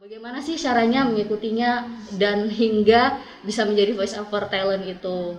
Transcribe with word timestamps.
Bagaimana 0.00 0.40
sih 0.40 0.56
caranya 0.56 1.04
mengikutinya 1.04 1.84
dan 2.16 2.48
hingga 2.48 3.20
bisa 3.44 3.68
menjadi 3.68 3.92
voice 3.92 4.16
over 4.16 4.48
talent 4.48 4.80
itu? 4.88 5.36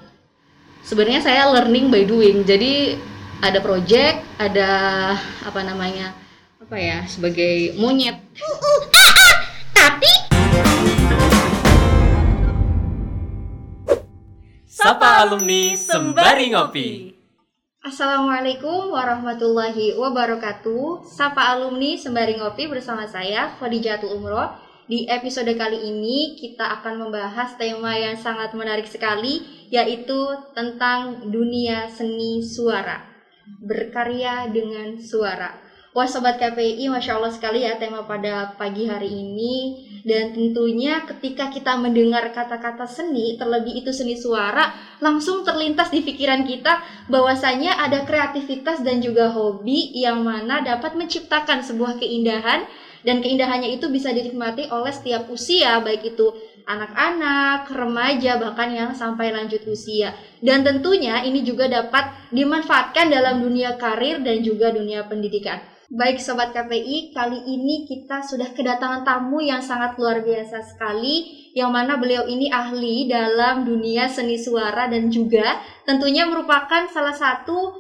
Sebenarnya 0.86 1.18
saya 1.18 1.50
learning 1.50 1.90
by 1.90 2.06
doing. 2.06 2.46
Jadi 2.46 2.94
ada 3.42 3.58
project, 3.58 4.22
ada 4.38 4.70
apa 5.42 5.66
namanya? 5.66 6.14
Apa 6.62 6.78
ya? 6.78 7.02
Sebagai 7.10 7.74
monyet. 7.74 8.22
Tapi 9.74 10.14
Sapa 14.70 15.26
alumni 15.26 15.74
sembari 15.74 16.54
ngopi. 16.54 17.21
Assalamualaikum 17.82 18.94
warahmatullahi 18.94 19.98
wabarakatuh. 19.98 21.02
Sapa 21.02 21.50
alumni 21.50 21.98
sembari 21.98 22.38
ngopi 22.38 22.70
bersama 22.70 23.10
saya 23.10 23.58
Khadijatul 23.58 24.22
Umroh. 24.22 24.54
Di 24.86 25.10
episode 25.10 25.50
kali 25.58 25.90
ini 25.90 26.38
kita 26.38 26.78
akan 26.78 27.10
membahas 27.10 27.58
tema 27.58 27.98
yang 27.98 28.14
sangat 28.14 28.54
menarik 28.54 28.86
sekali 28.86 29.66
Yaitu 29.74 30.14
tentang 30.54 31.26
dunia 31.34 31.90
seni 31.90 32.46
suara. 32.46 33.02
Berkarya 33.66 34.46
dengan 34.54 35.02
suara 35.02 35.71
Wah 35.92 36.08
Sobat 36.08 36.40
KPI, 36.40 36.88
Masya 36.88 37.20
Allah 37.20 37.36
sekali 37.36 37.68
ya 37.68 37.76
tema 37.76 38.08
pada 38.08 38.56
pagi 38.56 38.88
hari 38.88 39.12
ini. 39.12 39.84
Dan 40.08 40.32
tentunya 40.32 41.04
ketika 41.04 41.52
kita 41.52 41.76
mendengar 41.76 42.32
kata-kata 42.32 42.88
seni, 42.88 43.36
terlebih 43.36 43.84
itu 43.84 43.92
seni 43.92 44.16
suara 44.18 44.72
Langsung 45.04 45.44
terlintas 45.44 45.92
di 45.92 46.00
pikiran 46.00 46.48
kita 46.48 46.80
bahwasanya 47.12 47.76
ada 47.76 48.08
kreativitas 48.08 48.82
dan 48.82 49.04
juga 49.04 49.36
hobi 49.36 49.92
Yang 49.92 50.20
mana 50.24 50.64
dapat 50.64 50.96
menciptakan 50.96 51.60
sebuah 51.60 52.00
keindahan. 52.00 52.64
Dan 53.04 53.20
keindahannya 53.20 53.76
itu 53.76 53.92
bisa 53.92 54.16
dinikmati 54.16 54.72
oleh 54.72 54.96
setiap 54.96 55.28
usia 55.28 55.84
Baik 55.84 56.16
itu 56.16 56.32
anak-anak, 56.72 57.68
remaja, 57.68 58.40
bahkan 58.40 58.72
yang 58.72 58.96
sampai 58.96 59.36
lanjut 59.36 59.60
usia. 59.68 60.16
Dan 60.40 60.64
tentunya 60.64 61.20
ini 61.28 61.44
juga 61.44 61.68
dapat 61.68 62.32
dimanfaatkan 62.32 63.12
dalam 63.12 63.44
dunia 63.44 63.76
karir 63.76 64.24
dan 64.24 64.40
juga 64.40 64.72
dunia 64.72 65.04
pendidikan 65.04 65.71
Baik 65.92 66.24
Sobat 66.24 66.56
KPI, 66.56 67.12
kali 67.12 67.52
ini 67.52 67.84
kita 67.84 68.24
sudah 68.24 68.56
kedatangan 68.56 69.04
tamu 69.04 69.44
yang 69.44 69.60
sangat 69.60 70.00
luar 70.00 70.24
biasa 70.24 70.64
sekali 70.64 71.52
Yang 71.52 71.68
mana 71.68 72.00
beliau 72.00 72.24
ini 72.32 72.48
ahli 72.48 73.12
dalam 73.12 73.68
dunia 73.68 74.08
seni 74.08 74.40
suara 74.40 74.88
dan 74.88 75.12
juga 75.12 75.60
tentunya 75.84 76.24
merupakan 76.24 76.88
salah 76.88 77.12
satu 77.12 77.76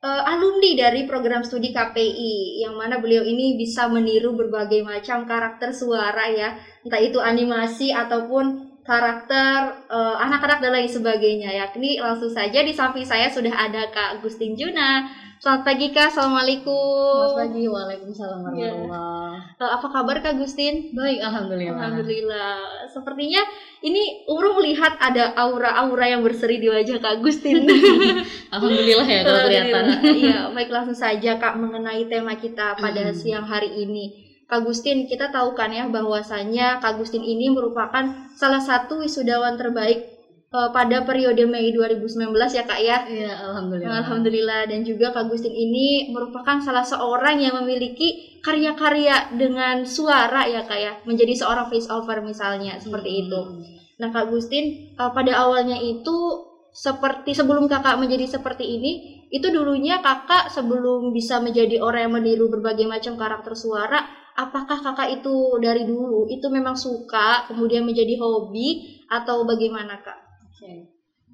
uh, 0.00 0.22
alumni 0.32 0.72
dari 0.72 1.04
program 1.04 1.44
studi 1.44 1.68
KPI 1.68 2.64
Yang 2.64 2.74
mana 2.80 2.96
beliau 2.96 3.28
ini 3.28 3.60
bisa 3.60 3.92
meniru 3.92 4.32
berbagai 4.32 4.80
macam 4.80 5.28
karakter 5.28 5.76
suara 5.76 6.32
ya 6.32 6.56
Entah 6.80 7.00
itu 7.04 7.20
animasi 7.20 7.92
ataupun 7.92 8.72
karakter 8.88 9.84
uh, 9.92 10.16
anak-anak 10.16 10.64
dan 10.64 10.72
lain 10.72 10.88
sebagainya 10.88 11.52
ya. 11.52 11.68
Ini 11.76 12.00
langsung 12.00 12.32
saja 12.32 12.64
di 12.64 12.72
samping 12.72 13.04
saya 13.04 13.28
sudah 13.28 13.52
ada 13.52 13.92
Kak 13.92 14.24
Gustin 14.24 14.56
Juna. 14.56 15.04
Selamat 15.40 15.72
pagi 15.72 15.88
Kak, 15.88 16.12
Assalamualaikum. 16.12 17.32
Selamat 17.32 17.48
pagi, 17.48 17.64
Waalaikumsalam 17.64 18.38
warahmatullahi 18.44 19.48
Uh, 19.56 19.72
apa 19.72 19.88
kabar 19.88 20.20
Kak 20.20 20.36
Gustin? 20.36 20.92
Baik, 20.92 21.20
alhamdulillah. 21.24 21.80
Alhamdulillah. 21.80 22.56
Sepertinya 22.92 23.40
ini 23.80 24.28
Urung 24.28 24.60
melihat 24.60 25.00
ada 25.00 25.32
aura-aura 25.32 26.12
yang 26.12 26.20
berseri 26.20 26.60
di 26.60 26.68
wajah 26.68 27.00
Kak 27.00 27.24
Gustin. 27.24 27.64
Alhamdulillah 28.52 29.08
ya 29.08 29.20
kalau 29.24 29.40
kelihatan. 29.48 29.84
Iya, 30.04 30.38
baik 30.60 30.68
langsung 30.68 30.96
saja 30.96 31.40
Kak 31.40 31.56
mengenai 31.56 32.04
tema 32.12 32.36
kita 32.36 32.76
pada 32.76 33.08
Hmm. 33.08 33.16
siang 33.16 33.48
hari 33.48 33.80
ini. 33.80 34.36
Kak 34.44 34.60
Gustin, 34.60 35.08
kita 35.08 35.32
tahu 35.32 35.56
kan 35.56 35.72
ya 35.72 35.88
bahwasanya 35.88 36.84
Kak 36.84 37.00
Gustin 37.00 37.24
ini 37.24 37.48
merupakan 37.48 38.28
salah 38.36 38.60
satu 38.60 39.00
wisudawan 39.00 39.56
terbaik 39.56 40.19
uh, 40.50 40.70
pada 40.74 41.02
periode 41.06 41.42
Mei 41.46 41.70
2019 41.70 42.34
ya 42.34 42.64
Kak 42.66 42.80
ya. 42.82 42.98
Iya, 43.06 43.32
alhamdulillah. 43.50 43.96
Alhamdulillah 44.04 44.60
dan 44.66 44.80
juga 44.82 45.14
Kak 45.14 45.30
Gustin 45.30 45.54
ini 45.54 46.10
merupakan 46.10 46.58
salah 46.58 46.84
seorang 46.84 47.38
yang 47.38 47.54
memiliki 47.62 48.38
karya-karya 48.42 49.34
dengan 49.38 49.86
suara 49.86 50.46
ya 50.46 50.66
Kak 50.66 50.78
ya, 50.78 50.92
menjadi 51.06 51.34
seorang 51.38 51.70
voice 51.70 51.88
over 51.88 52.18
misalnya 52.22 52.76
seperti 52.82 53.26
itu. 53.26 53.40
Hmm. 53.40 53.62
Nah 54.02 54.08
Kak 54.10 54.28
Gustin 54.28 54.94
uh, 54.98 55.10
pada 55.14 55.38
awalnya 55.38 55.78
itu 55.78 56.46
seperti 56.70 57.34
sebelum 57.34 57.66
kakak 57.66 57.98
menjadi 57.98 58.38
seperti 58.38 58.62
ini 58.62 58.92
itu 59.34 59.50
dulunya 59.50 59.98
kakak 59.98 60.54
sebelum 60.54 61.10
bisa 61.10 61.42
menjadi 61.42 61.82
orang 61.82 62.06
yang 62.06 62.14
meniru 62.14 62.46
berbagai 62.46 62.86
macam 62.86 63.18
karakter 63.18 63.58
suara 63.58 63.98
apakah 64.38 64.78
kakak 64.78 65.18
itu 65.18 65.58
dari 65.58 65.82
dulu 65.82 66.30
itu 66.30 66.46
memang 66.46 66.78
suka 66.78 67.50
kemudian 67.50 67.82
menjadi 67.82 68.14
hobi 68.22 69.02
atau 69.10 69.42
bagaimana 69.42 69.98
kak? 69.98 70.29
Oke. 70.60 70.74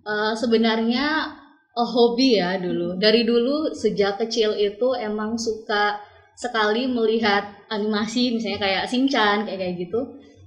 Eh, 0.06 0.34
sebenarnya 0.38 1.06
eh, 1.75 1.88
hobi 1.94 2.38
ya 2.38 2.62
dulu. 2.62 2.94
Dari 2.94 3.26
dulu 3.26 3.75
sejak 3.75 4.22
kecil 4.22 4.54
itu 4.54 4.88
emang 4.94 5.34
suka 5.34 5.98
sekali 6.38 6.87
melihat 6.87 7.42
animasi 7.72 8.36
misalnya 8.36 8.60
kayak 8.62 8.84
Shinchan 8.86 9.42
kayak 9.50 9.59
kayak 9.59 9.75
gitu. 9.82 10.00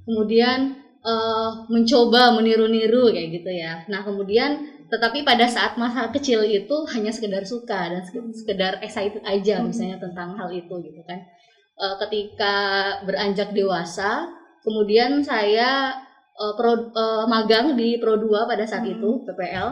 Kemudian 0.07 0.79
eh, 1.03 1.49
mencoba 1.67 2.31
meniru-niru 2.39 3.11
kayak 3.11 3.29
gitu 3.43 3.51
ya. 3.51 3.83
Nah, 3.91 4.01
kemudian 4.07 4.63
tetapi 4.87 5.21
pada 5.27 5.45
saat 5.45 5.75
masa 5.75 6.07
kecil 6.15 6.41
itu 6.47 6.75
hanya 6.95 7.11
sekedar 7.11 7.43
suka 7.43 7.91
dan 7.93 8.01
sek- 8.07 8.33
sekedar 8.33 8.79
excited 8.81 9.21
aja 9.27 9.61
misalnya 9.61 9.99
tentang 10.01 10.33
hal 10.39 10.49
itu 10.55 10.73
gitu 10.81 11.03
kan. 11.05 11.19
Ketika 11.79 12.55
beranjak 13.07 13.55
dewasa, 13.55 14.27
kemudian 14.65 15.23
saya 15.23 15.95
eh, 16.43 16.53
pro- 16.57 16.89
eh, 17.03 17.23
magang 17.33 17.67
di 17.79 17.89
Pro 18.01 18.13
2 18.23 18.39
pada 18.49 18.63
saat 18.69 18.83
Hmm. 18.85 18.93
itu 18.95 19.09
PPL. 19.25 19.69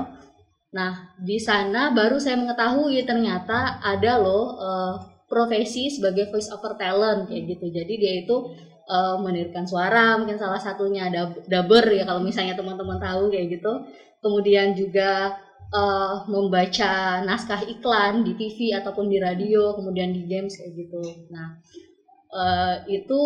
Nah, 0.78 0.94
di 1.18 1.38
sana 1.48 1.90
baru 1.98 2.18
saya 2.20 2.36
mengetahui 2.42 3.00
ternyata 3.10 3.60
ada 3.82 4.14
loh 4.20 4.46
eh, 4.68 4.94
profesi 5.32 5.84
sebagai 5.92 6.26
voice 6.32 6.50
over 6.56 6.74
talent 6.80 7.28
kayak 7.30 7.44
gitu. 7.56 7.66
Jadi 7.78 7.94
dia 8.02 8.14
itu 8.24 8.36
eh, 8.96 9.16
menirukan 9.24 9.66
suara, 9.72 10.16
mungkin 10.20 10.38
salah 10.40 10.60
satunya 10.62 11.08
dub- 11.12 11.44
dubber 11.52 11.84
ya 11.98 12.04
kalau 12.08 12.22
misalnya 12.24 12.54
teman-teman 12.60 12.98
tahu 13.00 13.32
kayak 13.34 13.48
gitu. 13.60 13.74
Kemudian 14.24 14.68
juga 14.76 15.12
eh, 15.80 16.14
membaca 16.32 17.20
naskah 17.28 17.62
iklan 17.74 18.24
di 18.26 18.32
TV 18.40 18.58
ataupun 18.80 19.06
di 19.12 19.18
radio, 19.20 19.76
kemudian 19.78 20.10
di 20.16 20.24
games 20.32 20.56
kayak 20.60 20.74
gitu. 20.88 21.04
Nah, 21.34 21.48
eh, 22.42 22.76
itu 22.98 23.22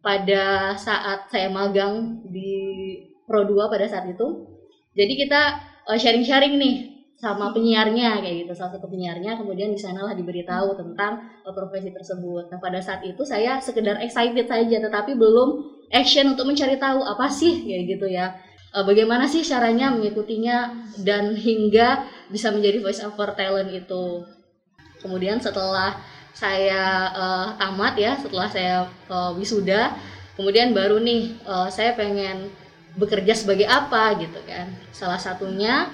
pada 0.00 0.74
saat 0.76 1.28
saya 1.28 1.52
magang 1.52 2.24
di 2.28 2.52
Pro 3.28 3.46
2 3.46 3.72
pada 3.72 3.86
saat 3.86 4.08
itu. 4.10 4.26
Jadi 4.96 5.12
kita 5.14 5.42
eh, 5.86 5.98
sharing-sharing 6.00 6.56
nih 6.58 6.76
sama 7.20 7.52
penyiarnya 7.52 8.24
kayak 8.24 8.48
gitu, 8.48 8.52
salah 8.56 8.80
satu 8.80 8.88
penyiarnya 8.88 9.36
kemudian 9.36 9.68
di 9.68 9.76
sanalah 9.76 10.16
diberitahu 10.16 10.72
tentang 10.74 11.20
eh, 11.44 11.52
profesi 11.52 11.92
tersebut. 11.92 12.48
Nah, 12.50 12.58
pada 12.58 12.80
saat 12.80 13.04
itu 13.04 13.22
saya 13.22 13.60
sekedar 13.60 14.00
excited 14.00 14.48
saja 14.48 14.76
tetapi 14.80 15.14
belum 15.14 15.48
action 15.92 16.32
untuk 16.32 16.48
mencari 16.48 16.80
tahu 16.80 17.04
apa 17.04 17.28
sih 17.28 17.62
kayak 17.62 17.84
gitu 17.96 18.06
ya. 18.08 18.34
Eh, 18.70 18.84
bagaimana 18.86 19.28
sih 19.28 19.44
caranya 19.44 19.92
mengikutinya 19.94 20.88
dan 21.04 21.36
hingga 21.36 22.08
bisa 22.32 22.50
menjadi 22.50 22.80
voice 22.80 23.04
over 23.04 23.36
talent 23.36 23.70
itu. 23.70 24.24
Kemudian 25.00 25.40
setelah 25.40 25.96
saya 26.32 26.82
eh, 27.10 27.46
tamat 27.56 27.94
ya, 27.96 28.12
setelah 28.16 28.48
saya 28.48 28.76
eh, 29.06 29.30
wisuda, 29.34 29.94
kemudian 30.34 30.72
baru 30.72 30.98
nih 30.98 31.36
eh, 31.40 31.68
saya 31.68 31.92
pengen 31.92 32.48
bekerja 32.96 33.34
sebagai 33.34 33.64
apa 33.64 34.18
gitu 34.18 34.40
kan. 34.44 34.66
Salah 34.90 35.16
satunya 35.16 35.86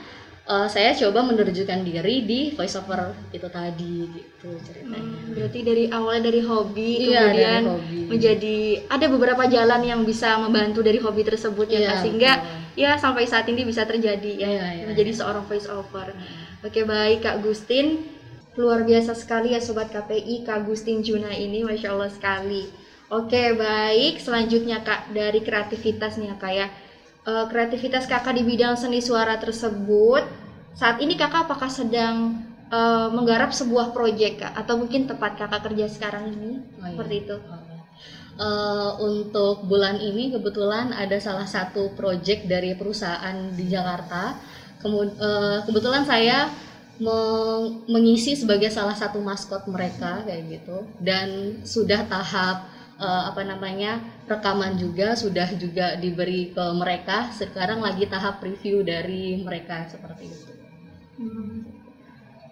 eh, 0.46 0.66
saya 0.66 0.94
coba 0.94 1.26
menerjunkan 1.26 1.82
diri 1.82 2.22
di 2.22 2.40
voice 2.54 2.78
over 2.78 3.12
itu 3.30 3.48
tadi 3.50 4.06
gitu 4.08 4.50
ceritanya. 4.62 5.02
Hmm, 5.02 5.34
berarti 5.34 5.60
dari 5.60 5.84
awalnya 5.90 6.30
dari 6.30 6.40
hobi 6.40 6.90
Iya, 7.10 7.20
kemudian 7.26 7.62
dari 7.62 7.68
hobi. 7.68 7.98
menjadi 8.06 8.56
ada 8.86 9.06
beberapa 9.10 9.44
jalan 9.44 9.82
yang 9.82 10.00
bisa 10.06 10.38
membantu 10.38 10.80
dari 10.80 10.96
hobi 10.96 11.20
tersebut 11.20 11.66
ya 11.66 11.80
Iya, 11.80 11.90
Kak, 11.90 11.98
sehingga 12.00 12.32
betul. 12.38 12.78
ya 12.78 12.90
sampai 12.94 13.24
saat 13.26 13.46
ini 13.46 13.66
bisa 13.66 13.82
terjadi 13.82 14.30
ya 14.32 14.48
Iya, 14.48 14.66
iya, 14.72 14.84
menjadi 14.86 15.10
iya. 15.10 15.18
seorang 15.18 15.44
voice 15.44 15.66
over. 15.66 16.14
Oke 16.62 16.82
baik 16.82 17.22
Kak 17.22 17.42
Gustin, 17.42 18.06
luar 18.56 18.80
biasa 18.88 19.12
sekali 19.12 19.52
ya 19.54 19.60
Sobat 19.60 19.88
KPI 19.92 20.42
Kak 20.46 20.64
Gustin 20.66 20.98
Juna 21.06 21.30
ini, 21.36 21.60
Masya 21.68 21.92
Allah 21.94 22.10
sekali. 22.10 22.64
Oke 23.12 23.54
baik, 23.54 24.18
selanjutnya 24.18 24.82
Kak 24.82 25.14
dari 25.14 25.40
kreativitas 25.46 26.18
nih 26.18 26.28
ya 26.32 26.36
Kak 26.42 26.52
ya. 26.60 26.66
Eh, 27.30 27.44
kreativitas 27.50 28.04
Kakak 28.10 28.34
di 28.38 28.42
bidang 28.42 28.74
seni 28.82 28.98
suara 29.02 29.34
tersebut, 29.38 30.22
saat 30.80 30.96
ini 31.04 31.14
Kakak 31.14 31.46
apakah 31.46 31.70
sedang 31.70 32.14
eh, 32.72 33.08
menggarap 33.16 33.50
sebuah 33.54 33.94
proyek 33.96 34.32
Kak? 34.42 34.52
Atau 34.60 34.74
mungkin 34.80 35.06
tempat 35.10 35.32
Kakak 35.38 35.60
kerja 35.70 35.86
sekarang 35.86 36.24
ini? 36.34 36.52
Oh, 36.58 36.86
iya. 36.86 36.90
Seperti 36.96 37.14
itu. 37.22 37.36
Eh, 38.36 38.90
untuk 39.00 39.64
bulan 39.64 39.96
ini 39.96 40.28
kebetulan 40.28 40.92
ada 40.92 41.16
salah 41.16 41.48
satu 41.48 41.96
proyek 41.96 42.44
dari 42.44 42.76
perusahaan 42.76 43.36
di 43.56 43.64
Jakarta. 43.64 44.36
Kemu- 44.76 45.16
eh, 45.16 45.58
kebetulan 45.64 46.04
saya 46.04 46.52
meng- 47.00 47.84
mengisi 47.88 48.32
sebagai 48.36 48.70
salah 48.72 48.96
satu 48.96 49.18
maskot 49.20 49.62
mereka 49.68 50.24
kayak 50.26 50.42
gitu. 50.60 50.78
Dan 51.00 51.60
sudah 51.64 52.00
tahap 52.08 52.56
eh, 52.96 53.22
apa 53.30 53.42
namanya 53.44 54.00
rekaman 54.24 54.80
juga 54.80 55.12
sudah 55.14 55.48
juga 55.56 55.96
diberi 56.00 56.48
ke 56.56 56.64
mereka. 56.76 57.28
Sekarang 57.32 57.84
lagi 57.84 58.04
tahap 58.08 58.40
review 58.40 58.80
dari 58.82 59.40
mereka 59.46 59.84
seperti 59.92 60.24
itu. 60.32 60.52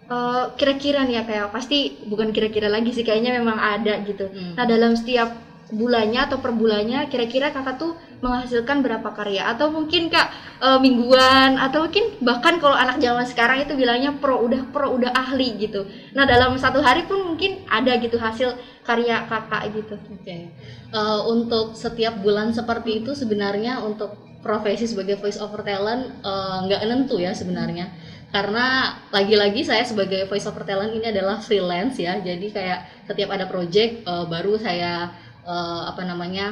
Eh, 0.05 0.43
kira-kira 0.53 1.01
nih 1.01 1.17
ya 1.17 1.23
kayak 1.25 1.47
pasti 1.49 1.97
bukan 2.05 2.29
kira-kira 2.29 2.69
lagi 2.69 2.93
sih 2.93 3.01
kayaknya 3.01 3.41
memang 3.41 3.57
ada 3.57 3.97
gitu. 4.05 4.29
Hmm. 4.29 4.53
Nah 4.53 4.65
dalam 4.69 4.93
setiap 4.93 5.33
bulannya 5.73 6.29
atau 6.29 6.37
per 6.37 6.53
bulannya 6.53 7.09
kira-kira 7.09 7.49
kakak 7.49 7.81
tuh 7.81 7.97
menghasilkan 8.21 8.85
berapa 8.85 9.09
karya 9.17 9.49
atau 9.49 9.73
mungkin 9.73 10.13
kak 10.13 10.29
eh, 10.61 10.79
mingguan 10.81 11.57
atau 11.57 11.89
mungkin 11.89 12.05
bahkan 12.21 12.61
kalau 12.61 12.77
anak 12.77 13.01
zaman 13.01 13.25
sekarang 13.25 13.65
itu 13.65 13.73
bilangnya 13.73 14.13
pro 14.21 14.37
udah 14.45 14.61
pro 14.69 14.93
udah 14.93 15.09
ahli 15.13 15.57
gitu. 15.57 15.89
Nah 16.13 16.23
dalam 16.29 16.53
satu 16.61 16.85
hari 16.85 17.09
pun 17.09 17.21
mungkin 17.25 17.65
ada 17.65 17.97
gitu 17.97 18.21
hasil 18.21 18.53
karya 18.85 19.25
kakak 19.25 19.73
gitu. 19.73 19.97
Oke, 20.13 20.53
Eh, 20.95 21.21
untuk 21.27 21.75
setiap 21.75 22.21
bulan 22.23 22.55
seperti 22.55 23.03
itu 23.03 23.11
sebenarnya 23.17 23.83
untuk 23.83 24.15
profesi 24.39 24.85
sebagai 24.87 25.17
voice 25.19 25.41
over 25.41 25.65
talent 25.65 26.21
eh, 26.23 26.57
nggak 26.69 26.81
nentu 26.87 27.17
ya 27.19 27.33
sebenarnya, 27.35 27.89
karena 28.31 28.95
lagi-lagi 29.11 29.65
saya 29.65 29.83
sebagai 29.83 30.29
voice 30.29 30.45
over 30.47 30.63
talent 30.63 30.93
ini 30.95 31.09
adalah 31.11 31.41
freelance 31.41 31.97
ya, 31.99 32.21
jadi 32.21 32.47
kayak 32.53 32.79
setiap 33.09 33.29
ada 33.35 33.49
project 33.49 34.05
eh, 34.07 34.25
baru 34.29 34.55
saya 34.61 35.11
eh, 35.45 35.81
apa 35.91 36.01
namanya 36.09 36.45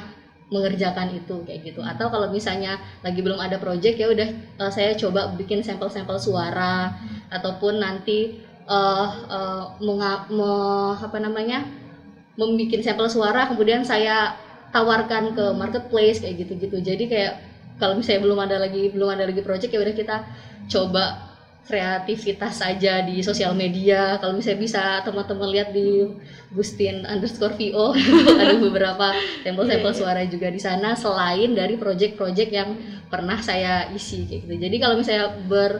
mengerjakan 0.53 1.09
itu 1.17 1.41
kayak 1.47 1.61
gitu. 1.73 1.81
Atau 1.81 2.13
kalau 2.13 2.29
misalnya 2.29 2.77
lagi 3.01 3.19
belum 3.25 3.39
ada 3.41 3.57
project 3.57 3.95
ya 3.97 4.07
udah 4.13 4.29
eh, 4.61 4.71
saya 4.75 4.93
coba 4.97 5.33
bikin 5.39 5.59
sampel-sampel 5.65 6.17
suara. 6.21 6.93
Ataupun 7.33 7.81
nanti 7.81 8.19
eh 8.63 9.07
eh, 9.37 9.63
menga- 9.83 10.25
me- 10.31 10.95
apa 11.05 11.17
namanya 11.19 11.65
membuat 12.39 12.81
sampel 12.81 13.07
suara 13.09 13.45
kemudian 13.45 13.85
saya 13.85 14.33
tawarkan 14.73 15.37
ke 15.37 15.45
marketplace 15.53 16.17
kayak 16.23 16.45
gitu-gitu. 16.45 16.77
Jadi 16.81 17.05
kayak 17.05 17.33
kalau 17.77 17.93
misalnya 17.97 18.21
belum 18.25 18.39
ada 18.41 18.57
lagi 18.57 18.89
belum 18.89 19.09
ada 19.13 19.23
lagi 19.29 19.41
project 19.45 19.69
ya 19.73 19.79
udah 19.81 19.93
kita 19.93 20.17
coba 20.69 21.05
kreativitas 21.63 22.59
saja 22.59 23.01
di 23.07 23.23
sosial 23.23 23.55
media. 23.55 24.19
Kalau 24.19 24.35
misalnya 24.35 24.59
bisa 24.59 24.83
teman-teman 25.07 25.47
lihat 25.47 25.69
di 25.71 26.11
Gustin 26.51 27.07
underscore 27.07 27.55
VO 27.55 27.95
ada 28.41 28.55
beberapa 28.59 29.15
sampel-sampel 29.41 29.93
suara 29.95 30.21
juga 30.27 30.51
di 30.51 30.59
sana 30.59 30.93
selain 30.93 31.55
dari 31.55 31.79
project-project 31.79 32.51
yang 32.51 32.75
pernah 33.07 33.39
saya 33.39 33.87
isi 33.95 34.27
kayak 34.27 34.43
gitu. 34.43 34.53
Jadi 34.59 34.75
kalau 34.77 34.95
misalnya 34.99 35.27
ber 35.47 35.71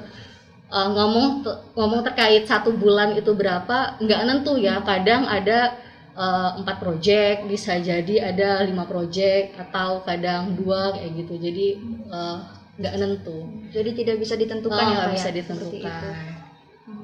uh, 0.71 0.89
ngomong 0.95 1.44
ngomong 1.75 2.01
terkait 2.07 2.47
satu 2.47 2.71
bulan 2.74 3.19
itu 3.19 3.35
berapa 3.35 4.00
nggak 4.00 4.21
nentu 4.24 4.56
ya. 4.56 4.80
Kadang 4.88 5.27
ada 5.27 5.75
uh, 6.15 6.63
empat 6.63 6.80
project 6.80 7.44
bisa 7.51 7.75
jadi 7.83 8.31
ada 8.31 8.63
lima 8.63 8.88
project 8.88 9.59
atau 9.59 10.00
kadang 10.07 10.56
dua 10.56 10.95
kayak 10.95 11.12
gitu. 11.19 11.33
Jadi 11.44 11.68
uh, 12.07 12.62
nggak 12.77 12.93
nentu 12.97 13.37
Jadi 13.69 13.89
tidak 13.93 14.15
bisa 14.17 14.33
ditentukan 14.33 14.81
Oh, 14.81 14.89
ya 14.89 14.95
nggak 14.97 15.09
Kak, 15.09 15.15
bisa 15.17 15.29
ya? 15.29 15.35
Ditentukan 15.41 16.15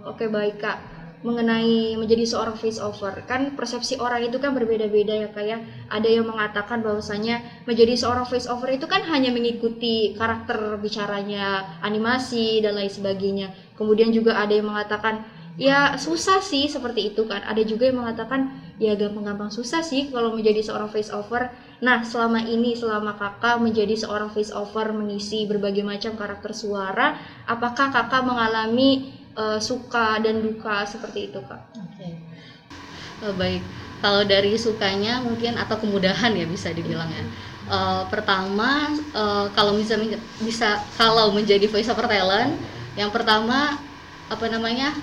Oke 0.04 0.27
baik 0.27 0.60
kak. 0.60 0.77
Mengenai 1.19 2.00
menjadi 2.00 2.24
seorang 2.24 2.56
face 2.56 2.80
over, 2.80 3.12
kan 3.27 3.51
persepsi 3.51 4.00
orang 4.00 4.24
itu 4.24 4.39
kan 4.39 4.56
berbeda-beda 4.56 5.12
ya 5.19 5.27
kak 5.27 5.44
ya. 5.44 5.60
Ada 5.92 6.07
yang 6.07 6.24
mengatakan 6.24 6.80
bahwasanya 6.80 7.44
menjadi 7.68 8.00
seorang 8.00 8.24
face 8.24 8.48
over 8.48 8.71
itu 8.71 8.88
kan 8.88 9.04
hanya 9.04 9.27
mengikuti 9.27 10.16
karakter 10.16 10.80
bicaranya, 10.80 11.75
animasi 11.83 12.63
dan 12.63 12.80
lain 12.80 12.88
sebagainya. 12.88 13.51
Kemudian 13.75 14.16
juga 14.16 14.39
ada 14.39 14.56
yang 14.56 14.71
mengatakan 14.71 15.19
ya 15.60 16.00
susah 16.00 16.40
sih 16.40 16.72
seperti 16.72 17.12
itu 17.12 17.28
kan. 17.28 17.44
Ada 17.44 17.68
juga 17.68 17.92
yang 17.92 18.00
mengatakan 18.00 18.48
ya 18.80 18.96
gampang-gampang 18.96 19.52
susah 19.52 19.84
sih 19.84 20.08
kalau 20.08 20.32
menjadi 20.32 20.64
seorang 20.64 20.88
face 20.88 21.12
over. 21.12 21.52
Nah 21.84 22.08
selama 22.08 22.40
ini 22.48 22.80
selama 22.80 23.20
kakak 23.20 23.60
menjadi 23.60 24.00
seorang 24.00 24.32
face 24.32 24.56
over 24.56 24.96
mengisi 24.96 25.44
berbagai 25.44 25.84
macam 25.84 26.16
karakter 26.16 26.56
suara, 26.56 27.20
apakah 27.44 27.92
kakak 27.92 28.24
mengalami 28.24 29.12
eh, 29.36 29.60
suka 29.60 30.24
dan 30.24 30.40
duka 30.40 30.88
seperti 30.88 31.28
itu 31.28 31.44
kak? 31.44 31.62
Oke. 31.76 32.08
Eh, 33.28 33.34
baik. 33.36 33.62
Kalau 34.00 34.24
dari 34.24 34.56
sukanya 34.56 35.20
mungkin 35.20 35.60
atau 35.60 35.76
kemudahan 35.76 36.32
ya 36.32 36.48
bisa 36.48 36.72
dibilang 36.72 37.12
ya. 37.12 37.24
Eh, 37.68 38.04
pertama 38.08 38.96
eh, 38.96 39.46
kalau 39.52 39.76
bisa 39.76 40.00
bisa 40.40 40.80
kalau 40.96 41.36
menjadi 41.36 41.68
voice 41.68 41.92
over 41.92 42.08
talent, 42.08 42.56
yang 42.96 43.12
pertama 43.12 43.76
apa 44.32 44.46
namanya 44.48 44.96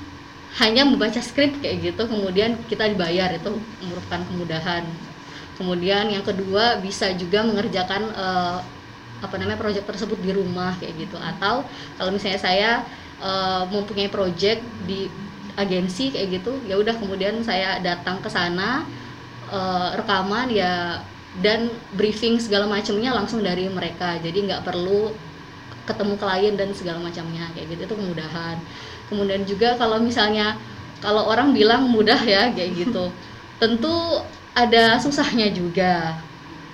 hanya 0.56 0.88
membaca 0.88 1.20
skrip 1.20 1.60
kayak 1.60 1.92
gitu, 1.92 2.02
kemudian 2.08 2.56
kita 2.64 2.88
dibayar 2.88 3.28
itu 3.36 3.60
merupakan 3.84 4.20
kemudahan. 4.24 4.84
Kemudian 5.60 6.08
yang 6.12 6.24
kedua 6.24 6.80
bisa 6.80 7.12
juga 7.16 7.44
mengerjakan 7.44 8.02
eh, 8.12 8.58
apa 9.20 9.34
namanya 9.40 9.56
proyek 9.60 9.84
tersebut 9.88 10.16
di 10.20 10.32
rumah 10.32 10.72
kayak 10.80 10.96
gitu. 10.96 11.16
Atau 11.20 11.64
kalau 12.00 12.10
misalnya 12.12 12.40
saya 12.40 12.70
eh, 13.20 13.62
mempunyai 13.68 14.08
proyek 14.08 14.64
di 14.88 15.12
agensi 15.56 16.12
kayak 16.12 16.40
gitu 16.40 16.52
ya 16.68 16.76
udah 16.76 16.92
kemudian 17.00 17.40
saya 17.40 17.80
datang 17.80 18.20
ke 18.24 18.28
sana 18.32 18.84
eh, 19.52 19.88
rekaman 19.96 20.48
ya 20.52 21.04
dan 21.44 21.68
briefing 21.96 22.40
segala 22.40 22.64
macamnya 22.64 23.12
langsung 23.12 23.44
dari 23.44 23.68
mereka. 23.68 24.16
Jadi 24.24 24.48
nggak 24.48 24.64
perlu 24.64 25.12
ketemu 25.86 26.14
klien 26.18 26.54
dan 26.58 26.72
segala 26.72 26.98
macamnya 26.98 27.46
kayak 27.54 27.76
gitu 27.76 27.82
itu 27.86 27.94
kemudahan 27.94 28.56
kemudian 29.08 29.42
juga 29.46 29.78
kalau 29.78 30.02
misalnya 30.02 30.58
kalau 31.00 31.28
orang 31.28 31.52
bilang 31.52 31.86
mudah 31.88 32.18
ya 32.24 32.50
kayak 32.52 32.86
gitu. 32.86 33.12
Tentu 33.62 34.20
ada 34.56 34.96
susahnya 35.00 35.48
juga. 35.52 36.16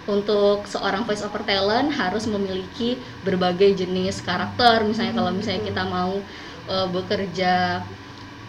Untuk 0.03 0.67
seorang 0.67 1.07
voice 1.07 1.23
over 1.23 1.47
talent 1.47 1.95
harus 1.95 2.27
memiliki 2.27 2.99
berbagai 3.23 3.87
jenis 3.87 4.19
karakter. 4.23 4.83
Misalnya 4.83 5.15
kalau 5.15 5.31
misalnya 5.31 5.63
kita 5.63 5.83
mau 5.87 6.19
eh, 6.67 6.87
bekerja 6.91 7.83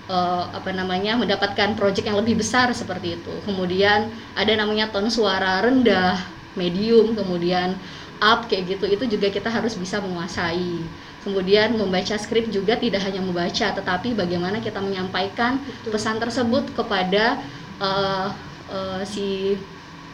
eh, 0.10 0.44
apa 0.50 0.70
namanya 0.74 1.14
mendapatkan 1.14 1.78
project 1.78 2.06
yang 2.10 2.18
lebih 2.18 2.42
besar 2.42 2.74
seperti 2.74 3.22
itu. 3.22 3.34
Kemudian 3.46 4.10
ada 4.34 4.54
namanya 4.58 4.90
tone 4.90 5.14
suara 5.14 5.62
rendah 5.62 6.18
medium 6.58 7.14
kemudian 7.14 7.78
up 8.18 8.50
kayak 8.50 8.78
gitu. 8.78 8.86
Itu 8.90 9.06
juga 9.06 9.30
kita 9.30 9.54
harus 9.54 9.78
bisa 9.78 10.02
menguasai 10.02 10.82
kemudian 11.24 11.74
membaca 11.80 12.16
skrip 12.20 12.52
juga 12.52 12.76
tidak 12.76 13.02
hanya 13.08 13.24
membaca 13.24 13.72
tetapi 13.74 14.12
bagaimana 14.14 14.60
kita 14.60 14.84
menyampaikan 14.84 15.58
pesan 15.88 16.20
tersebut 16.20 16.68
kepada 16.76 17.40
eh, 17.80 18.28
eh, 18.70 19.02
si 19.08 19.28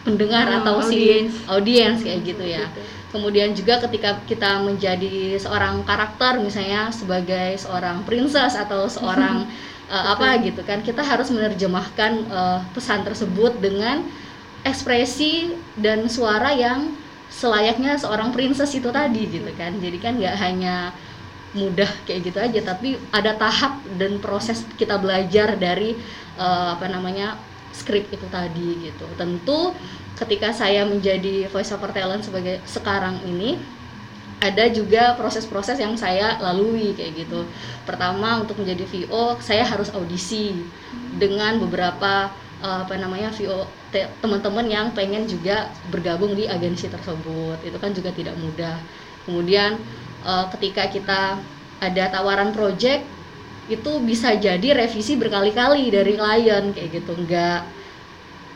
pendengar 0.06 0.48
Oh, 0.48 0.58
atau 0.64 0.74
audiens. 0.86 1.34
si 1.34 1.44
audiens. 1.50 2.00
kayak 2.00 2.22
gitu 2.24 2.46
ya. 2.46 2.66
kemudian 3.10 3.52
juga 3.58 3.82
ketika 3.90 4.22
kita 4.30 4.62
menjadi 4.62 5.36
seorang 5.42 5.82
karakter 5.84 6.38
misalnya 6.40 6.94
sebagai 6.94 7.58
seorang 7.58 8.06
princess 8.06 8.54
atau 8.56 8.86
seorang 8.88 9.50
eh, 9.94 10.06
apa 10.14 10.40
gitu 10.46 10.62
kan 10.64 10.80
kita 10.86 11.02
harus 11.02 11.34
menerjemahkan 11.34 12.12
eh, 12.30 12.60
pesan 12.72 13.02
tersebut 13.04 13.58
dengan 13.60 14.06
ekspresi 14.64 15.56
dan 15.80 16.06
suara 16.12 16.52
yang 16.52 16.92
selayaknya 17.30 17.96
seorang 17.96 18.34
princess 18.34 18.74
itu 18.74 18.90
tadi 18.90 19.30
gitu 19.30 19.50
kan 19.56 19.78
jadi 19.78 19.98
kan 20.02 20.14
nggak 20.18 20.36
hanya 20.42 20.76
mudah 21.54 21.90
kayak 22.06 22.30
gitu 22.30 22.38
aja 22.38 22.60
tapi 22.62 22.98
ada 23.10 23.34
tahap 23.34 23.82
dan 23.98 24.22
proses 24.22 24.66
kita 24.78 24.98
belajar 25.02 25.58
dari 25.58 25.98
eh, 26.38 26.68
apa 26.74 26.86
namanya 26.90 27.38
skrip 27.74 28.10
itu 28.10 28.26
tadi 28.30 28.90
gitu 28.90 29.06
tentu 29.18 29.74
ketika 30.20 30.52
saya 30.52 30.84
menjadi 30.84 31.48
voice 31.48 31.72
over 31.72 31.90
talent 31.96 32.28
sebagai 32.28 32.60
sekarang 32.68 33.24
ini 33.24 33.56
ada 34.40 34.72
juga 34.72 35.20
proses-proses 35.20 35.76
yang 35.84 36.00
saya 36.00 36.40
lalui 36.40 36.96
kayak 36.96 37.28
gitu. 37.28 37.44
Pertama 37.84 38.40
untuk 38.40 38.56
menjadi 38.56 38.88
VO 38.88 39.36
saya 39.44 39.68
harus 39.68 39.92
audisi 39.92 40.56
dengan 41.20 41.60
beberapa 41.60 42.32
eh, 42.64 42.80
apa 42.88 42.96
namanya 42.96 43.36
VO 43.36 43.68
teman-teman 43.92 44.66
yang 44.70 44.88
pengen 44.94 45.26
juga 45.26 45.70
bergabung 45.90 46.38
di 46.38 46.46
agensi 46.46 46.88
tersebut. 46.90 47.58
Itu 47.66 47.78
kan 47.82 47.92
juga 47.94 48.14
tidak 48.14 48.38
mudah. 48.38 48.78
Kemudian 49.26 49.78
eh, 50.26 50.46
ketika 50.58 50.90
kita 50.90 51.22
ada 51.80 52.04
tawaran 52.12 52.52
project 52.52 53.06
itu 53.70 53.92
bisa 54.02 54.34
jadi 54.34 54.74
revisi 54.74 55.14
berkali-kali 55.14 55.94
dari 55.94 56.18
klien 56.18 56.74
kayak 56.74 56.90
gitu. 57.02 57.14
Enggak 57.18 57.66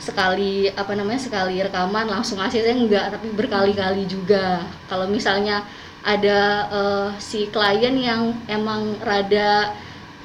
sekali 0.03 0.67
apa 0.67 0.99
namanya 0.99 1.21
sekali 1.21 1.63
rekaman 1.63 2.11
langsung 2.11 2.35
hasilnya 2.35 2.75
enggak 2.75 3.05
tapi 3.15 3.31
berkali-kali 3.31 4.03
juga 4.03 4.59
kalau 4.91 5.07
misalnya 5.07 5.63
ada 6.03 6.67
eh, 6.67 7.07
si 7.23 7.47
klien 7.47 7.95
yang 7.95 8.35
emang 8.51 8.99
rada 8.99 9.71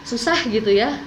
susah 0.02 0.34
gitu 0.50 0.74
ya 0.74 0.98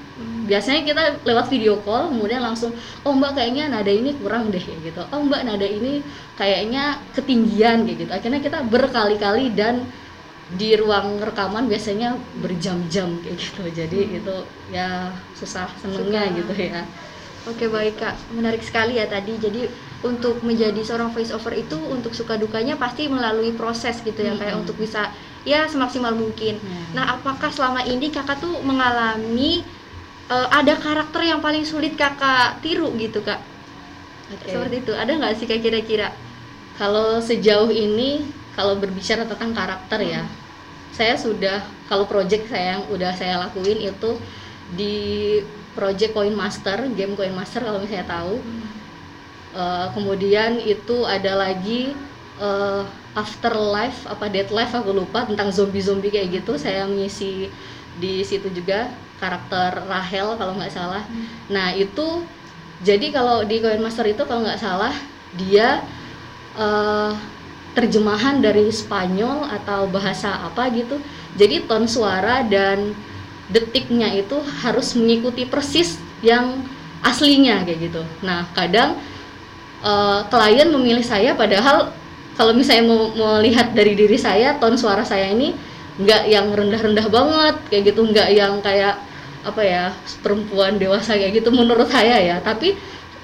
biasanya 0.46 0.82
kita 0.86 1.04
lewat 1.25 1.48
video 1.50 1.80
call 1.82 2.12
kemudian 2.12 2.42
langsung 2.44 2.72
oh 3.06 3.13
mbak 3.13 3.38
kayaknya 3.38 3.72
nada 3.72 3.90
ini 3.92 4.13
kurang 4.18 4.50
deh 4.54 4.62
kayak 4.62 4.94
gitu 4.94 5.01
oh 5.01 5.20
mbak 5.25 5.42
nada 5.48 5.68
ini 5.68 6.01
kayaknya 6.36 7.00
ketinggian 7.13 7.86
kayak 7.88 7.98
gitu 8.06 8.12
akhirnya 8.12 8.42
kita 8.42 8.60
berkali-kali 8.68 9.54
dan 9.54 9.86
di 10.51 10.75
ruang 10.75 11.24
rekaman 11.24 11.72
biasanya 11.72 12.20
berjam-jam 12.44 13.16
kayak 13.24 13.38
gitu 13.40 13.63
jadi 13.72 14.00
itu 14.20 14.36
ya 14.70 15.16
susah 15.40 15.72
senengnya 15.80 16.28
Suka. 16.28 16.38
gitu 16.44 16.54
ya 16.60 16.84
Oke 17.50 17.66
baik 17.66 17.98
kak, 17.98 18.13
menarik 18.38 18.62
sekali 18.62 19.01
ya 19.01 19.10
tadi. 19.10 19.34
Jadi 19.34 19.66
untuk 20.06 20.46
menjadi 20.46 20.78
seorang 20.86 21.10
voice 21.10 21.34
over 21.34 21.50
itu 21.58 21.74
untuk 21.90 22.13
suka 22.13 22.38
dukanya 22.38 22.78
pasti 22.78 23.10
melalui 23.10 23.50
proses 23.58 23.98
gitu 24.06 24.22
ya 24.22 24.38
kayak 24.38 24.54
Mm-mm. 24.54 24.62
untuk 24.62 24.78
bisa 24.78 25.10
ya 25.42 25.66
semaksimal 25.66 26.13
mungkin. 26.13 26.62
Hmm. 26.62 27.01
Nah, 27.01 27.18
apakah 27.18 27.50
selama 27.50 27.82
ini 27.82 28.13
kakak 28.13 28.46
tuh 28.46 28.62
mengalami 28.62 29.66
eh, 30.31 30.47
ada 30.50 30.73
karakter 30.79 31.21
yang 31.27 31.39
paling 31.43 31.63
sulit 31.67 31.93
kakak 32.00 32.63
tiru 32.63 32.95
gitu 32.97 33.19
kak? 33.21 33.39
Oke. 34.31 34.47
Seperti 34.47 34.75
itu. 34.88 34.91
Ada 34.95 35.11
nggak 35.19 35.33
sih 35.38 35.45
kak 35.50 35.59
kira-kira? 35.59 36.09
Kalau 36.79 37.19
sejauh 37.19 37.69
ini 37.69 38.23
kalau 38.55 38.79
berbicara 38.79 39.27
tentang 39.27 39.51
karakter 39.53 40.00
ya, 40.03 40.23
saya 40.95 41.15
sudah 41.19 41.63
kalau 41.88 42.07
project 42.07 42.47
saya 42.51 42.79
yang 42.79 42.83
udah 42.91 43.11
saya 43.15 43.39
lakuin 43.39 43.79
itu 43.79 44.11
di 44.71 44.95
project 45.75 46.15
Coin 46.15 46.35
Master, 46.35 46.88
game 46.95 47.15
Coin 47.15 47.35
Master 47.35 47.63
kalau 47.63 47.79
misalnya 47.83 48.07
tahu. 48.07 48.39
Eh, 49.51 49.88
kemudian 49.91 50.63
itu 50.63 51.03
ada 51.03 51.35
lagi 51.35 51.91
eh, 52.39 52.83
Afterlife 53.11 54.07
apa 54.07 54.31
Dead 54.31 54.47
Life 54.47 54.71
aku 54.71 54.95
lupa 54.95 55.27
tentang 55.27 55.51
zombie-zombie 55.51 56.11
kayak 56.11 56.43
gitu. 56.43 56.55
Saya 56.55 56.88
mengisi 56.88 57.51
di 58.01 58.25
situ 58.25 58.50
juga 58.50 58.89
karakter 59.22 59.86
Rahel 59.86 60.34
kalau 60.36 60.58
nggak 60.58 60.74
salah. 60.74 61.05
Nah 61.53 61.70
itu 61.77 62.25
jadi 62.81 63.13
kalau 63.13 63.46
di 63.46 63.62
Coin 63.62 63.77
Master 63.77 64.10
itu 64.10 64.25
kalau 64.25 64.41
nggak 64.41 64.58
salah 64.58 64.91
dia 65.38 65.86
eh, 66.58 67.13
terjemahan 67.77 68.41
dari 68.41 68.74
Spanyol 68.74 69.46
atau 69.62 69.86
bahasa 69.86 70.41
apa 70.41 70.65
gitu. 70.74 70.98
Jadi 71.38 71.70
ton 71.70 71.86
suara 71.86 72.41
dan 72.41 72.98
detiknya 73.53 74.10
itu 74.17 74.41
harus 74.65 74.98
mengikuti 74.98 75.46
persis 75.46 76.01
yang 76.25 76.65
aslinya 77.05 77.62
kayak 77.62 77.93
gitu. 77.93 78.01
Nah 78.25 78.50
kadang 78.58 78.98
eh, 79.86 80.20
klien 80.34 80.67
memilih 80.74 81.05
saya 81.05 81.38
padahal 81.38 81.93
kalau 82.34 82.58
misalnya 82.58 82.89
mau 82.89 83.13
melihat 83.13 83.70
dari 83.77 83.93
diri 83.93 84.17
saya 84.17 84.58
ton 84.58 84.74
suara 84.74 85.05
saya 85.05 85.29
ini 85.29 85.53
nggak 86.01 86.24
yang 86.27 86.50
rendah-rendah 86.50 87.08
banget 87.08 87.55
kayak 87.70 87.84
gitu 87.93 88.01
nggak 88.10 88.29
yang 88.34 88.58
kayak 88.60 88.98
apa 89.41 89.62
ya 89.65 89.84
perempuan 90.22 90.77
dewasa 90.77 91.17
kayak 91.17 91.41
gitu 91.41 91.50
menurut 91.53 91.89
saya 91.89 92.17
ya. 92.22 92.38
Tapi 92.41 92.77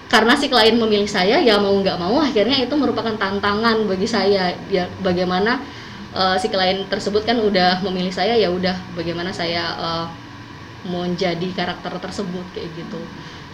karena 0.07 0.34
si 0.39 0.48
klien 0.48 0.77
memilih 0.79 1.10
saya 1.10 1.38
ya 1.43 1.60
mau 1.60 1.75
nggak 1.75 1.98
mau 2.00 2.15
akhirnya 2.24 2.63
itu 2.63 2.74
merupakan 2.74 3.13
tantangan 3.17 3.86
bagi 3.86 4.07
saya. 4.10 4.55
Ya 4.72 4.89
bagaimana 5.01 5.62
eh, 6.15 6.36
si 6.41 6.48
klien 6.50 6.86
tersebut 6.89 7.24
kan 7.27 7.38
udah 7.38 7.81
memilih 7.86 8.13
saya 8.13 8.34
ya 8.38 8.50
udah 8.50 8.75
bagaimana 8.98 9.29
saya 9.34 9.63
eh, 9.77 10.05
mau 10.88 11.03
menjadi 11.03 11.48
karakter 11.53 11.93
tersebut 12.01 12.46
kayak 12.55 12.69
gitu. 12.77 13.01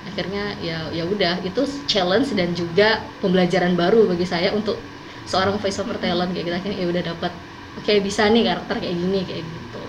Akhirnya 0.08 0.56
ya 0.62 0.88
ya 0.94 1.04
udah 1.08 1.42
itu 1.44 1.64
challenge 1.90 2.32
dan 2.36 2.54
juga 2.56 3.02
pembelajaran 3.20 3.74
baru 3.76 4.08
bagi 4.08 4.28
saya 4.28 4.54
untuk 4.56 4.78
seorang 5.26 5.56
voice 5.60 5.80
over 5.80 5.98
talent 6.00 6.32
kayak 6.32 6.46
gitu. 6.48 6.56
Akhirnya 6.56 6.80
ya 6.80 6.88
udah 6.88 7.04
dapat 7.16 7.32
oke 7.80 7.94
bisa 8.04 8.28
nih 8.30 8.44
karakter 8.48 8.76
kayak 8.82 8.96
gini 8.96 9.20
kayak 9.26 9.44
gitu. 9.44 9.84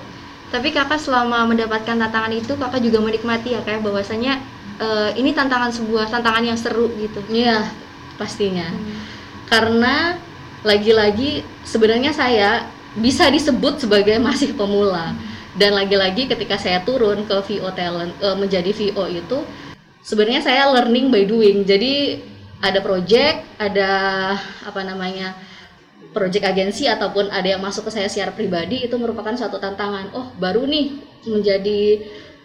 Tapi 0.54 0.68
kakak 0.70 1.00
selama 1.02 1.48
mendapatkan 1.50 1.98
tantangan 1.98 2.32
itu 2.32 2.52
kakak 2.54 2.80
juga 2.84 2.98
menikmati 3.02 3.58
ya 3.58 3.60
kayak 3.66 3.82
bahwasanya 3.82 4.38
eh, 4.78 5.10
ini 5.18 5.34
tantangan 5.34 5.70
sebuah 5.74 6.10
tantangan 6.10 6.44
yang 6.46 6.58
seru 6.58 6.90
gitu. 6.98 7.20
iya. 7.30 7.70
Pastinya. 8.14 8.70
Karena 9.50 10.14
lagi-lagi 10.62 11.42
sebenarnya 11.66 12.14
saya 12.14 12.70
bisa 12.94 13.26
disebut 13.28 13.82
sebagai 13.82 14.16
masih 14.22 14.54
pemula. 14.54 15.14
Dan 15.54 15.74
lagi-lagi 15.78 16.26
ketika 16.26 16.58
saya 16.58 16.82
turun 16.82 17.26
ke 17.26 17.36
VO 17.38 17.70
talent 17.74 18.14
eh, 18.18 18.36
menjadi 18.38 18.70
VO 18.70 19.04
itu 19.10 19.38
sebenarnya 20.02 20.42
saya 20.42 20.70
learning 20.70 21.10
by 21.10 21.22
doing. 21.26 21.62
Jadi 21.66 22.22
ada 22.64 22.80
project 22.80 23.44
ada 23.60 23.92
apa 24.64 24.80
namanya 24.80 25.36
project 26.14 26.44
agensi 26.46 26.86
ataupun 26.86 27.28
ada 27.28 27.58
yang 27.58 27.60
masuk 27.60 27.90
ke 27.90 27.98
saya 27.98 28.08
secara 28.08 28.30
pribadi 28.30 28.86
itu 28.86 28.94
merupakan 28.94 29.34
suatu 29.34 29.58
tantangan. 29.58 30.14
Oh 30.14 30.26
baru 30.38 30.64
nih 30.64 31.02
menjadi 31.26 31.80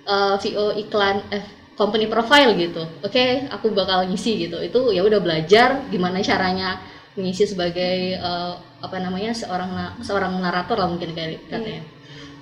eh, 0.03 0.35
VO 0.41 0.75
iklan 0.81 1.21
eh 1.29 1.45
company 1.77 2.09
profile 2.11 2.57
gitu. 2.57 2.83
Oke 3.05 3.47
aku 3.47 3.71
bakal 3.71 4.09
ngisi 4.09 4.49
gitu. 4.49 4.57
Itu 4.59 4.89
ya 4.91 5.05
udah 5.05 5.21
belajar 5.21 5.85
gimana 5.93 6.19
caranya 6.25 6.81
mengisi 7.13 7.45
sebagai 7.45 8.17
eh, 8.17 8.53
apa 8.81 8.97
namanya 8.97 9.31
seorang 9.38 9.69
na- 9.71 9.93
seorang 10.01 10.33
narator 10.41 10.75
lah 10.81 10.89
mungkin 10.89 11.13
kayak 11.13 11.47
katanya. 11.47 11.85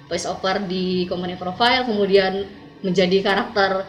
Voice 0.07 0.24
over 0.24 0.63
di 0.63 1.03
company 1.12 1.36
profile 1.36 1.84
kemudian 1.84 2.48
menjadi 2.79 3.19
karakter 3.19 3.84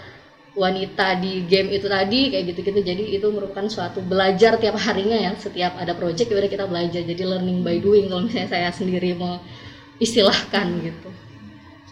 wanita 0.59 1.23
di 1.23 1.47
game 1.47 1.71
itu 1.71 1.87
tadi 1.87 2.35
kayak 2.35 2.45
gitu-gitu 2.51 2.83
jadi 2.83 3.03
itu 3.15 3.27
merupakan 3.31 3.65
suatu 3.71 4.03
belajar 4.03 4.59
tiap 4.59 4.75
harinya 4.75 5.15
ya 5.15 5.33
setiap 5.39 5.79
ada 5.79 5.95
project 5.95 6.29
udah 6.35 6.51
kita 6.51 6.67
belajar 6.67 7.01
jadi 7.07 7.23
learning 7.23 7.63
by 7.63 7.79
doing 7.79 8.11
kalau 8.11 8.27
misalnya 8.27 8.51
saya 8.51 8.69
sendiri 8.75 9.15
mau 9.15 9.39
istilahkan 10.03 10.67
gitu 10.83 11.11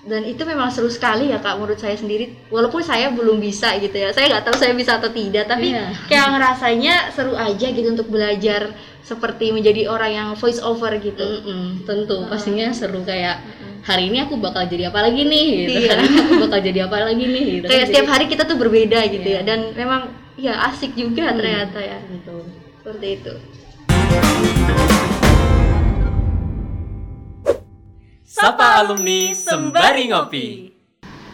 Dan 0.07 0.23
itu 0.23 0.39
memang 0.47 0.71
seru 0.71 0.87
sekali 0.87 1.35
ya 1.35 1.43
kak 1.43 1.59
menurut 1.59 1.83
saya 1.83 1.99
sendiri. 1.99 2.31
Walaupun 2.47 2.79
saya 2.79 3.11
belum 3.11 3.43
bisa 3.43 3.75
gitu 3.83 3.99
ya. 3.99 4.15
Saya 4.15 4.39
nggak 4.39 4.47
tahu 4.47 4.55
saya 4.55 4.71
bisa 4.71 5.03
atau 5.03 5.11
tidak. 5.11 5.51
Tapi 5.51 5.75
Iya. 5.75 5.91
kayak 6.07 6.29
ngerasanya 6.31 6.95
seru 7.11 7.35
aja 7.35 7.67
gitu 7.75 7.91
untuk 7.91 8.07
belajar 8.15 8.71
seperti 9.03 9.51
menjadi 9.51 9.91
orang 9.91 10.11
yang 10.15 10.29
voice 10.39 10.63
over 10.63 10.95
gitu. 11.03 11.27
Mm-mm, 11.43 11.83
tentu 11.83 12.23
pastinya 12.31 12.71
seru 12.71 13.03
kayak 13.03 13.43
hari 13.87 14.11
ini 14.11 14.19
aku 14.19 14.35
bakal 14.37 14.67
jadi 14.67 14.91
apa 14.91 14.99
lagi 15.01 15.23
nih 15.23 15.47
gitu 15.63 15.79
Iya. 15.79 15.91
hari 15.95 16.03
ini 16.05 16.19
aku 16.19 16.35
bakal 16.43 16.59
jadi 16.61 16.81
apa 16.83 16.97
lagi 16.99 17.25
nih 17.25 17.45
gitu 17.55 17.67
Kayak 17.67 17.79
Jadi- 17.79 17.89
setiap 17.89 18.07
hari 18.11 18.25
kita 18.27 18.43
tuh 18.43 18.57
berbeda 18.59 18.99
gitu 19.07 19.29
Iya. 19.31 19.39
ya. 19.39 19.47
Dan 19.47 19.59
memang 19.73 20.01
ya 20.35 20.53
asik 20.67 20.93
juga 20.93 21.31
Hmm. 21.31 21.39
ternyata 21.39 21.79
ya. 21.79 21.99
Gitu. 22.03 22.37
Seperti 22.83 23.07
itu. 23.15 23.35
Sapa 28.27 28.83
alumni 28.83 29.33
sembari 29.33 30.11
ngopi. 30.11 30.47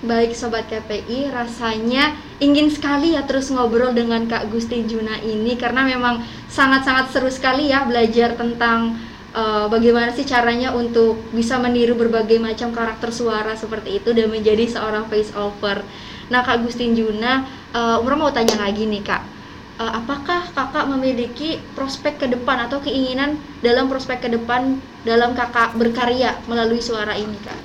Baik 0.03 0.35
Sobat 0.35 0.67
KPI, 0.67 1.31
rasanya 1.31 2.11
ingin 2.37 2.67
sekali 2.67 3.15
ya 3.15 3.23
terus 3.23 3.55
ngobrol 3.55 3.95
dengan 3.95 4.27
Kak 4.27 4.51
Gusti 4.51 4.83
Juna 4.83 5.23
ini 5.23 5.55
karena 5.55 5.87
memang 5.87 6.21
sangat-sangat 6.51 7.15
seru 7.15 7.31
sekali 7.31 7.71
ya 7.71 7.87
belajar 7.87 8.35
tentang 8.35 8.99
eh, 9.33 9.67
bagaimana 9.69 10.13
sih 10.13 10.25
caranya 10.29 10.73
untuk 10.77 11.21
bisa 11.33 11.57
meniru 11.59 11.97
berbagai 11.97 12.39
macam 12.39 12.71
karakter 12.71 13.11
suara 13.11 13.57
seperti 13.57 14.01
itu 14.01 14.13
dan 14.13 14.29
menjadi 14.29 14.69
seorang 14.69 15.09
voice 15.09 15.33
over. 15.35 15.85
Nah 16.29 16.41
Kak 16.41 16.65
Gustin 16.65 16.97
Juna, 16.97 17.45
Umar 17.73 18.17
mau 18.17 18.33
tanya 18.33 18.57
lagi 18.57 18.89
nih 18.89 19.05
Kak, 19.05 19.23
Eh, 19.83 19.93
apakah 19.99 20.47
kakak 20.53 20.85
memiliki 20.85 21.57
prospek 21.75 22.21
ke 22.23 22.27
depan 22.31 22.69
atau 22.69 22.79
keinginan 22.79 23.41
dalam 23.65 23.91
prospek 23.91 24.23
ke 24.23 24.29
depan 24.31 24.79
dalam 25.03 25.33
kakak 25.35 25.75
berkarya 25.75 26.39
melalui 26.45 26.79
suara 26.79 27.17
ini 27.19 27.35
Kak? 27.41 27.61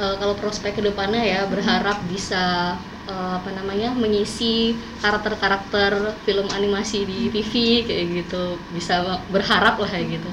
Eh, 0.00 0.14
kalau 0.18 0.34
prospek 0.34 0.80
ke 0.80 0.82
depannya 0.82 1.22
ya 1.22 1.40
berharap 1.46 2.02
bisa 2.10 2.74
eh, 3.08 3.32
apa 3.38 3.50
namanya 3.52 3.92
mengisi 3.92 4.76
karakter-karakter 5.00 6.16
film 6.24 6.46
animasi 6.52 7.04
di 7.08 7.28
TV 7.32 7.52
kayak 7.86 8.06
gitu. 8.24 8.44
Bisa 8.72 9.20
berharap 9.32 9.80
lah 9.80 9.90
kayak 9.90 10.20
gitu. 10.20 10.30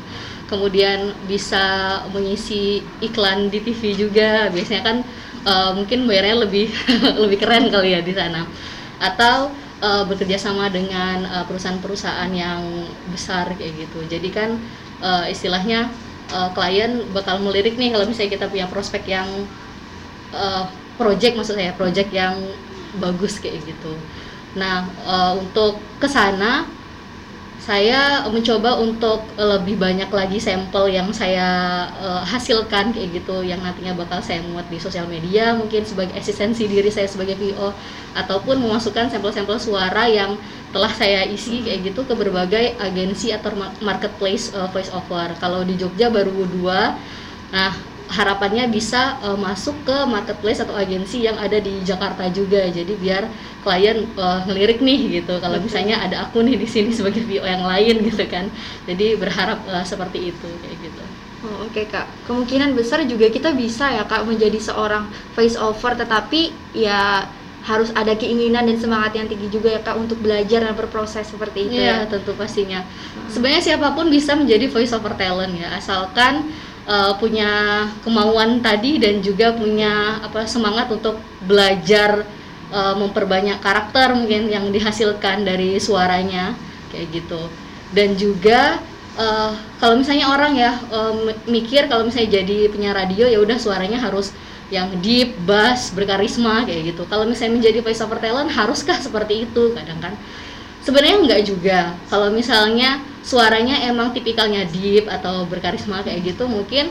Kemudian 0.51 1.15
bisa 1.31 1.99
mengisi 2.11 2.83
iklan 2.99 3.47
di 3.47 3.59
TV 3.63 3.95
juga. 3.95 4.51
Biasanya 4.51 4.83
kan 4.83 4.97
eh, 5.47 5.71
mungkin 5.77 6.05
bayarnya 6.09 6.37
lebih 6.47 6.67
lebih 7.23 7.37
keren 7.41 7.71
kali 7.71 7.95
ya 7.95 8.01
di 8.03 8.13
sana. 8.15 8.45
Atau 8.99 9.51
eh, 9.81 10.03
bekerja 10.07 10.37
sama 10.39 10.69
dengan 10.71 11.25
perusahaan-perusahaan 11.47 12.31
yang 12.35 12.61
besar 13.11 13.51
kayak 13.55 13.87
gitu. 13.87 13.99
Jadi 14.07 14.29
kan 14.31 14.49
eh, 15.01 15.25
istilahnya 15.33 15.89
eh, 16.31 16.49
klien 16.55 17.03
bakal 17.11 17.41
melirik 17.43 17.75
nih 17.75 17.91
kalau 17.93 18.05
misalnya 18.07 18.31
kita 18.37 18.45
punya 18.47 18.67
prospek 18.69 19.03
yang 19.09 19.27
eh, 20.33 20.65
project 20.99 21.33
maksud 21.39 21.55
saya 21.55 21.73
project 21.75 22.09
yang 22.11 22.35
bagus 22.99 23.39
kayak 23.39 23.63
gitu. 23.63 23.93
Nah 24.55 24.87
eh, 25.07 25.33
untuk 25.39 25.79
ke 25.99 26.07
sana 26.07 26.67
saya 27.61 28.25
mencoba 28.25 28.81
untuk 28.81 29.21
lebih 29.37 29.77
banyak 29.77 30.09
lagi 30.09 30.41
sampel 30.41 30.89
yang 30.89 31.13
saya 31.13 31.85
eh, 32.01 32.23
hasilkan 32.25 32.89
kayak 32.89 33.21
gitu 33.21 33.45
yang 33.45 33.61
nantinya 33.61 33.93
bakal 33.93 34.17
saya 34.17 34.41
muat 34.49 34.65
di 34.65 34.81
sosial 34.81 35.05
media 35.05 35.53
mungkin 35.53 35.85
sebagai 35.85 36.17
eksistensi 36.17 36.65
diri 36.65 36.89
saya 36.89 37.05
sebagai 37.05 37.37
VO 37.37 37.69
ataupun 38.17 38.57
memasukkan 38.65 39.13
sampel-sampel 39.13 39.61
suara 39.61 40.09
yang 40.09 40.35
telah 40.73 40.89
saya 40.89 41.21
isi 41.29 41.61
kayak 41.61 41.93
gitu 41.93 42.01
ke 42.01 42.13
berbagai 42.17 42.81
agensi 42.81 43.29
atau 43.29 43.53
ma- 43.53 43.77
marketplace 43.77 44.49
eh, 44.57 44.67
voice 44.73 44.89
over. 44.89 45.29
Kalau 45.37 45.61
di 45.61 45.77
Jogja 45.77 46.09
baru 46.09 46.33
dua, 46.49 46.97
nah 47.53 47.90
harapannya 48.11 48.67
bisa 48.67 49.17
eh, 49.23 49.37
masuk 49.39 49.87
ke 49.87 49.97
marketplace 50.05 50.59
atau 50.59 50.75
agensi 50.75 51.23
yang 51.23 51.39
ada 51.39 51.57
di 51.57 51.79
Jakarta 51.81 52.27
juga. 52.29 52.67
Jadi 52.67 52.93
biar 52.99 53.23
klien 53.63 54.03
eh, 54.03 54.39
ngelirik 54.45 54.83
nih 54.83 55.23
gitu. 55.23 55.39
Kalau 55.39 55.57
misalnya 55.63 56.03
ada 56.03 56.27
aku 56.27 56.43
nih 56.43 56.59
di 56.59 56.67
sini 56.67 56.91
sebagai 56.91 57.23
VO 57.23 57.47
yang 57.47 57.63
lain 57.63 57.95
gitu 58.11 58.27
kan. 58.27 58.51
Jadi 58.85 59.15
berharap 59.15 59.63
eh, 59.65 59.85
seperti 59.87 60.35
itu 60.35 60.49
kayak 60.61 60.77
gitu. 60.83 61.03
Oh, 61.41 61.65
Oke 61.65 61.89
kak, 61.89 62.05
kemungkinan 62.29 62.77
besar 62.77 63.01
juga 63.09 63.25
kita 63.25 63.49
bisa 63.57 63.89
ya 63.89 64.05
kak 64.05 64.29
menjadi 64.29 64.61
seorang 64.61 65.09
voice 65.33 65.57
over, 65.57 65.97
tetapi 65.97 66.53
ya 66.77 67.25
harus 67.65 67.89
ada 67.97 68.13
keinginan 68.13 68.65
dan 68.69 68.77
semangat 68.77 69.17
yang 69.17 69.25
tinggi 69.25 69.49
juga 69.49 69.73
ya 69.73 69.81
kak 69.81 69.97
untuk 69.97 70.21
belajar 70.21 70.65
dan 70.65 70.73
berproses 70.77 71.25
seperti 71.25 71.65
itu 71.69 71.81
Iya, 71.81 72.05
ya. 72.05 72.09
tentu 72.09 72.37
pastinya. 72.37 72.85
Sebenarnya 73.25 73.73
siapa 73.73 73.89
pun 73.97 74.09
bisa 74.13 74.37
menjadi 74.37 74.69
voice 74.69 74.93
over 74.93 75.17
talent 75.17 75.57
ya, 75.57 75.73
asalkan 75.77 76.53
uh, 76.87 77.13
punya 77.17 77.85
kemauan 78.05 78.61
tadi 78.63 78.97
dan 79.01 79.21
juga 79.21 79.53
punya 79.53 80.21
apa 80.21 80.45
semangat 80.45 80.89
untuk 80.89 81.19
belajar 81.45 82.25
uh, 82.71 82.95
memperbanyak 82.97 83.59
karakter 83.59 84.13
mungkin 84.15 84.47
yang 84.49 84.69
dihasilkan 84.69 85.43
dari 85.45 85.77
suaranya 85.77 86.55
kayak 86.93 87.07
gitu. 87.11 87.41
Dan 87.91 88.15
juga 88.15 88.79
uh, 89.19 89.51
kalau 89.83 89.99
misalnya 89.99 90.31
orang 90.31 90.53
ya 90.55 90.71
uh, 90.89 91.13
mi- 91.13 91.59
mikir 91.59 91.91
kalau 91.91 92.07
misalnya 92.07 92.41
jadi 92.41 92.71
penyiar 92.71 92.95
radio 92.95 93.27
ya 93.27 93.39
udah 93.43 93.57
suaranya 93.59 93.99
harus 93.99 94.31
yang 94.71 94.87
deep, 95.03 95.35
bass, 95.43 95.91
berkarisma 95.91 96.63
kayak 96.63 96.95
gitu. 96.95 97.03
Kalau 97.11 97.27
misalnya 97.27 97.59
menjadi 97.59 97.83
voice 97.83 97.99
over 97.99 98.15
talent 98.23 98.47
haruskah 98.55 98.95
seperti 98.95 99.43
itu? 99.43 99.75
Kadang 99.75 99.99
kan 99.99 100.13
sebenarnya 100.85 101.17
enggak 101.21 101.41
juga. 101.45 101.79
Kalau 102.09 102.29
misalnya 102.33 103.01
suaranya 103.21 103.85
emang 103.85 104.13
tipikalnya 104.13 104.65
deep 104.69 105.05
atau 105.05 105.45
berkarisma 105.45 106.01
kayak 106.01 106.33
gitu 106.33 106.49
mungkin 106.49 106.89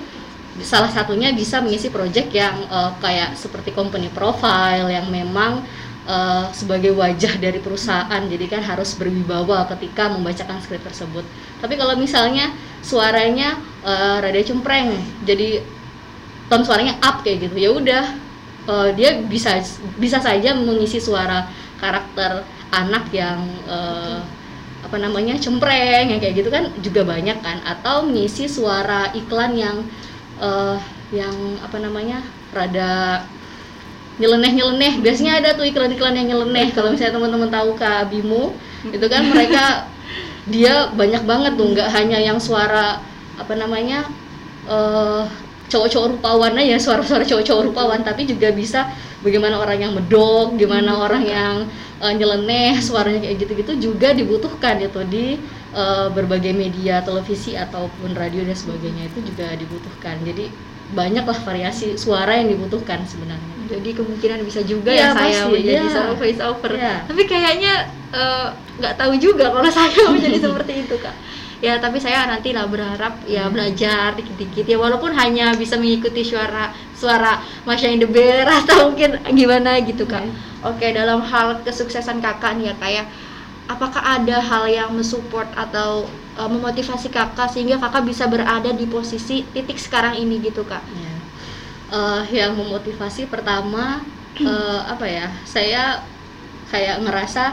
salah 0.62 0.90
satunya 0.90 1.35
bisa 1.35 1.59
mengisi 1.62 1.90
project 1.90 2.30
yang 2.35 2.54
eh, 2.66 2.90
kayak 3.02 3.35
seperti 3.38 3.75
company 3.75 4.11
profile 4.11 4.90
yang 4.90 5.06
memang 5.11 5.62
eh, 6.06 6.47
sebagai 6.54 6.94
wajah 6.94 7.38
dari 7.38 7.59
perusahaan. 7.59 8.23
Jadi 8.23 8.47
kan 8.47 8.62
harus 8.62 8.94
berwibawa 8.94 9.66
ketika 9.76 10.11
membacakan 10.11 10.62
skrip 10.62 10.82
tersebut. 10.87 11.26
Tapi 11.61 11.75
kalau 11.76 11.99
misalnya 11.99 12.50
suaranya 12.80 13.59
eh, 13.85 14.16
rada 14.23 14.40
cempreng 14.40 14.97
jadi 15.26 15.61
tone 16.50 16.66
suaranya 16.66 16.99
up 16.99 17.23
kayak 17.23 17.47
gitu 17.49 17.56
ya 17.56 17.70
udah 17.70 18.04
eh, 18.66 18.88
dia 18.99 19.11
bisa 19.23 19.62
bisa 19.97 20.18
saja 20.18 20.56
mengisi 20.56 20.99
suara 20.99 21.47
karakter 21.80 22.44
anak 22.70 23.10
yang 23.10 23.46
eh, 23.66 24.18
apa 24.80 24.96
namanya 24.96 25.36
cempreng 25.36 26.10
yang 26.10 26.18
kayak 26.18 26.34
gitu 26.40 26.50
kan 26.50 26.70
juga 26.80 27.06
banyak 27.06 27.38
kan. 27.42 27.62
Atau 27.66 28.08
mengisi 28.08 28.46
suara 28.46 29.10
iklan 29.14 29.54
yang 29.54 29.76
eh, 30.40 30.76
yang 31.10 31.34
apa 31.62 31.76
namanya 31.82 32.22
rada 32.54 33.26
nyeleneh 34.20 34.52
nyeleneh 34.52 35.00
biasanya 35.00 35.40
ada 35.42 35.56
tuh 35.56 35.66
iklan-iklan 35.66 36.14
yang 36.14 36.28
nyeleneh. 36.34 36.70
Kalau 36.74 36.92
misalnya 36.94 37.18
teman-teman 37.18 37.50
tahu 37.50 37.70
Kak 37.74 38.10
Bimo 38.10 38.54
itu 38.86 39.06
kan 39.10 39.26
mereka 39.26 39.90
dia 40.46 40.88
banyak 40.94 41.22
banget 41.26 41.52
tuh. 41.58 41.66
Nggak 41.74 41.88
hanya 41.94 42.18
yang 42.18 42.38
suara 42.38 43.02
apa 43.40 43.54
namanya 43.56 44.06
eh 44.68 45.24
cowok-cowok 45.70 46.18
rupawan 46.18 46.58
aja 46.58 46.76
suara-suara 46.82 47.24
cowok-cowok 47.26 47.62
rupawan. 47.72 48.00
Tapi 48.02 48.26
juga 48.26 48.50
bisa 48.54 48.90
bagaimana 49.20 49.60
orang 49.60 49.78
yang 49.80 49.92
medok 49.92 50.56
gimana 50.56 50.96
orang 50.96 51.24
yang 51.24 51.54
eh, 52.00 52.12
nyeleneh 52.16 52.80
suaranya 52.80 53.20
kayak 53.24 53.36
gitu-gitu 53.44 53.72
juga 53.92 54.16
dibutuhkan 54.16 54.80
itu 54.80 55.00
di 55.08 55.26
eh, 55.72 56.08
berbagai 56.12 56.52
media 56.56 57.04
televisi 57.04 57.54
ataupun 57.56 58.16
radio 58.16 58.44
dan 58.44 58.56
sebagainya 58.56 59.08
itu 59.12 59.32
juga 59.32 59.52
dibutuhkan 59.56 60.16
jadi 60.24 60.48
banyaklah 60.90 61.38
variasi 61.46 61.94
suara 61.94 62.34
yang 62.34 62.50
dibutuhkan 62.50 63.06
sebenarnya 63.06 63.54
Jadi 63.70 63.94
kemungkinan 63.94 64.42
bisa 64.42 64.66
juga 64.66 64.90
Iya, 64.90 65.14
ya 65.14 65.14
saya 65.14 65.30
pasti, 65.46 65.52
menjadi 65.54 65.86
iya. 65.86 65.94
seorang 65.94 66.16
voice 66.18 66.42
over. 66.42 66.70
Iya. 66.74 66.94
Tapi 67.06 67.22
kayaknya 67.22 67.74
eh, 68.10 68.46
nggak 68.82 68.94
tahu 68.98 69.12
juga 69.22 69.54
kalau 69.54 69.70
saya 69.78 70.10
menjadi 70.10 70.38
seperti 70.50 70.72
itu 70.82 70.96
kak. 70.98 71.14
Ya 71.61 71.76
tapi 71.76 72.00
saya 72.00 72.25
nanti 72.25 72.57
lah 72.57 72.64
berharap 72.64 73.21
ya 73.29 73.45
Hmm. 73.45 73.52
belajar 73.52 74.17
dikit-dikit 74.17 74.64
ya 74.64 74.81
walaupun 74.81 75.12
hanya 75.12 75.52
bisa 75.52 75.76
mengikuti 75.76 76.25
suara 76.25 76.73
suara 76.97 77.37
Masya 77.69 77.93
in 77.93 78.00
the 78.00 78.09
Bear 78.09 78.49
atau 78.64 78.88
mungkin 78.88 79.21
gimana 79.37 79.76
gitu 79.85 80.09
kak. 80.09 80.25
Iya. 80.25 80.33
Oke 80.64 80.87
dalam 80.97 81.21
hal 81.21 81.61
kesuksesan 81.61 82.25
kakak 82.25 82.57
nih 82.57 82.73
ya 82.73 82.75
kayak 82.81 83.07
apakah 83.69 84.00
ada 84.00 84.40
hal 84.40 84.64
yang 84.73 84.90
mensupport 84.97 85.47
atau 85.52 86.09
eh, 86.40 86.49
memotivasi 86.49 87.12
kakak 87.12 87.52
sehingga 87.52 87.76
kakak 87.76 88.09
bisa 88.09 88.25
berada 88.25 88.73
di 88.73 88.88
posisi 88.88 89.45
titik 89.52 89.76
sekarang 89.76 90.17
ini 90.17 90.40
gitu 90.40 90.64
kak? 90.64 90.81
Ya. 90.97 91.14
Eh, 91.92 92.23
yang 92.40 92.57
memotivasi 92.57 93.29
pertama 93.29 94.01
eh, 94.40 94.81
apa 94.96 95.05
ya? 95.05 95.29
Saya 95.44 96.01
kayak 96.73 97.05
ngerasa 97.05 97.53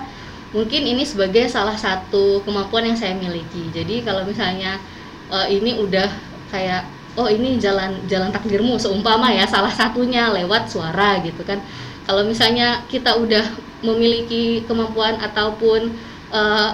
mungkin 0.56 0.82
ini 0.88 1.04
sebagai 1.04 1.48
salah 1.52 1.76
satu 1.76 2.44
kemampuan 2.44 2.88
yang 2.88 2.98
saya 3.00 3.16
miliki. 3.16 3.68
Jadi 3.72 4.04
kalau 4.04 4.24
misalnya 4.24 4.80
eh, 5.32 5.48
ini 5.56 5.80
udah 5.80 6.10
kayak 6.52 6.88
oh 7.18 7.28
ini 7.28 7.58
jalan 7.58 7.98
jalan 8.06 8.30
takdirmu 8.30 8.78
seumpama 8.78 9.34
ya 9.34 9.50
salah 9.50 9.74
satunya 9.74 10.30
lewat 10.32 10.70
suara 10.72 11.20
gitu 11.24 11.42
kan. 11.44 11.60
Kalau 12.08 12.24
misalnya 12.24 12.88
kita 12.88 13.20
udah 13.20 13.44
memiliki 13.84 14.64
kemampuan 14.64 15.20
ataupun 15.20 15.92
eh, 16.32 16.70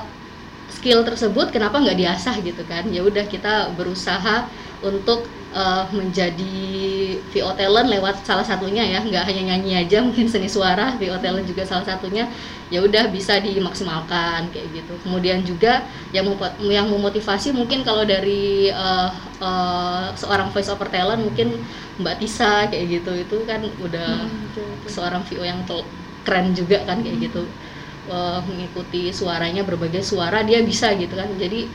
skill 0.74 1.06
tersebut 1.08 1.54
kenapa 1.54 1.80
nggak 1.80 1.96
diasah 1.96 2.36
gitu 2.44 2.66
kan 2.68 2.84
ya 2.90 3.06
udah 3.06 3.24
kita 3.30 3.72
berusaha 3.78 4.50
untuk 4.84 5.26
eh, 5.56 5.86
menjadi 5.96 6.56
VO 7.32 7.52
talent 7.56 7.88
lewat 7.90 8.28
salah 8.28 8.44
satunya 8.44 8.84
ya. 8.84 9.00
Nggak 9.02 9.24
hanya 9.32 9.56
nyanyi 9.56 9.88
aja 9.88 10.04
mungkin 10.04 10.28
seni 10.28 10.52
suara 10.52 10.94
VO 11.00 11.18
talent 11.24 11.48
juga 11.48 11.64
salah 11.64 11.88
satunya. 11.88 12.28
Ya 12.68 12.84
udah 12.84 13.08
bisa 13.10 13.40
dimaksimalkan 13.40 14.52
kayak 14.52 14.68
gitu. 14.76 14.94
Kemudian 15.08 15.46
juga 15.48 15.88
yang 16.12 16.28
yang 16.68 16.88
memotivasi 16.92 17.56
mungkin 17.56 17.82
kalau 17.88 18.04
dari 18.04 18.70
eh, 18.70 19.10
eh, 19.42 20.06
seorang 20.20 20.52
voice 20.52 20.70
over 20.70 20.92
talent 20.92 21.24
mungkin 21.24 21.58
Mbak 22.04 22.16
Tisa 22.20 22.68
kayak 22.68 23.02
gitu. 23.02 23.12
Itu 23.16 23.38
kan 23.48 23.64
udah 23.82 24.28
seorang 24.92 25.24
VO 25.26 25.44
yang 25.48 25.64
keren 26.28 26.52
juga 26.52 26.84
kan 26.84 27.00
kayak 27.00 27.32
gitu. 27.32 27.48
Eh, 28.04 28.40
mengikuti 28.52 29.16
suaranya 29.16 29.64
berbagai 29.64 30.04
suara 30.04 30.44
dia 30.44 30.60
bisa 30.60 30.92
gitu 31.00 31.16
kan. 31.16 31.30
Jadi 31.40 31.72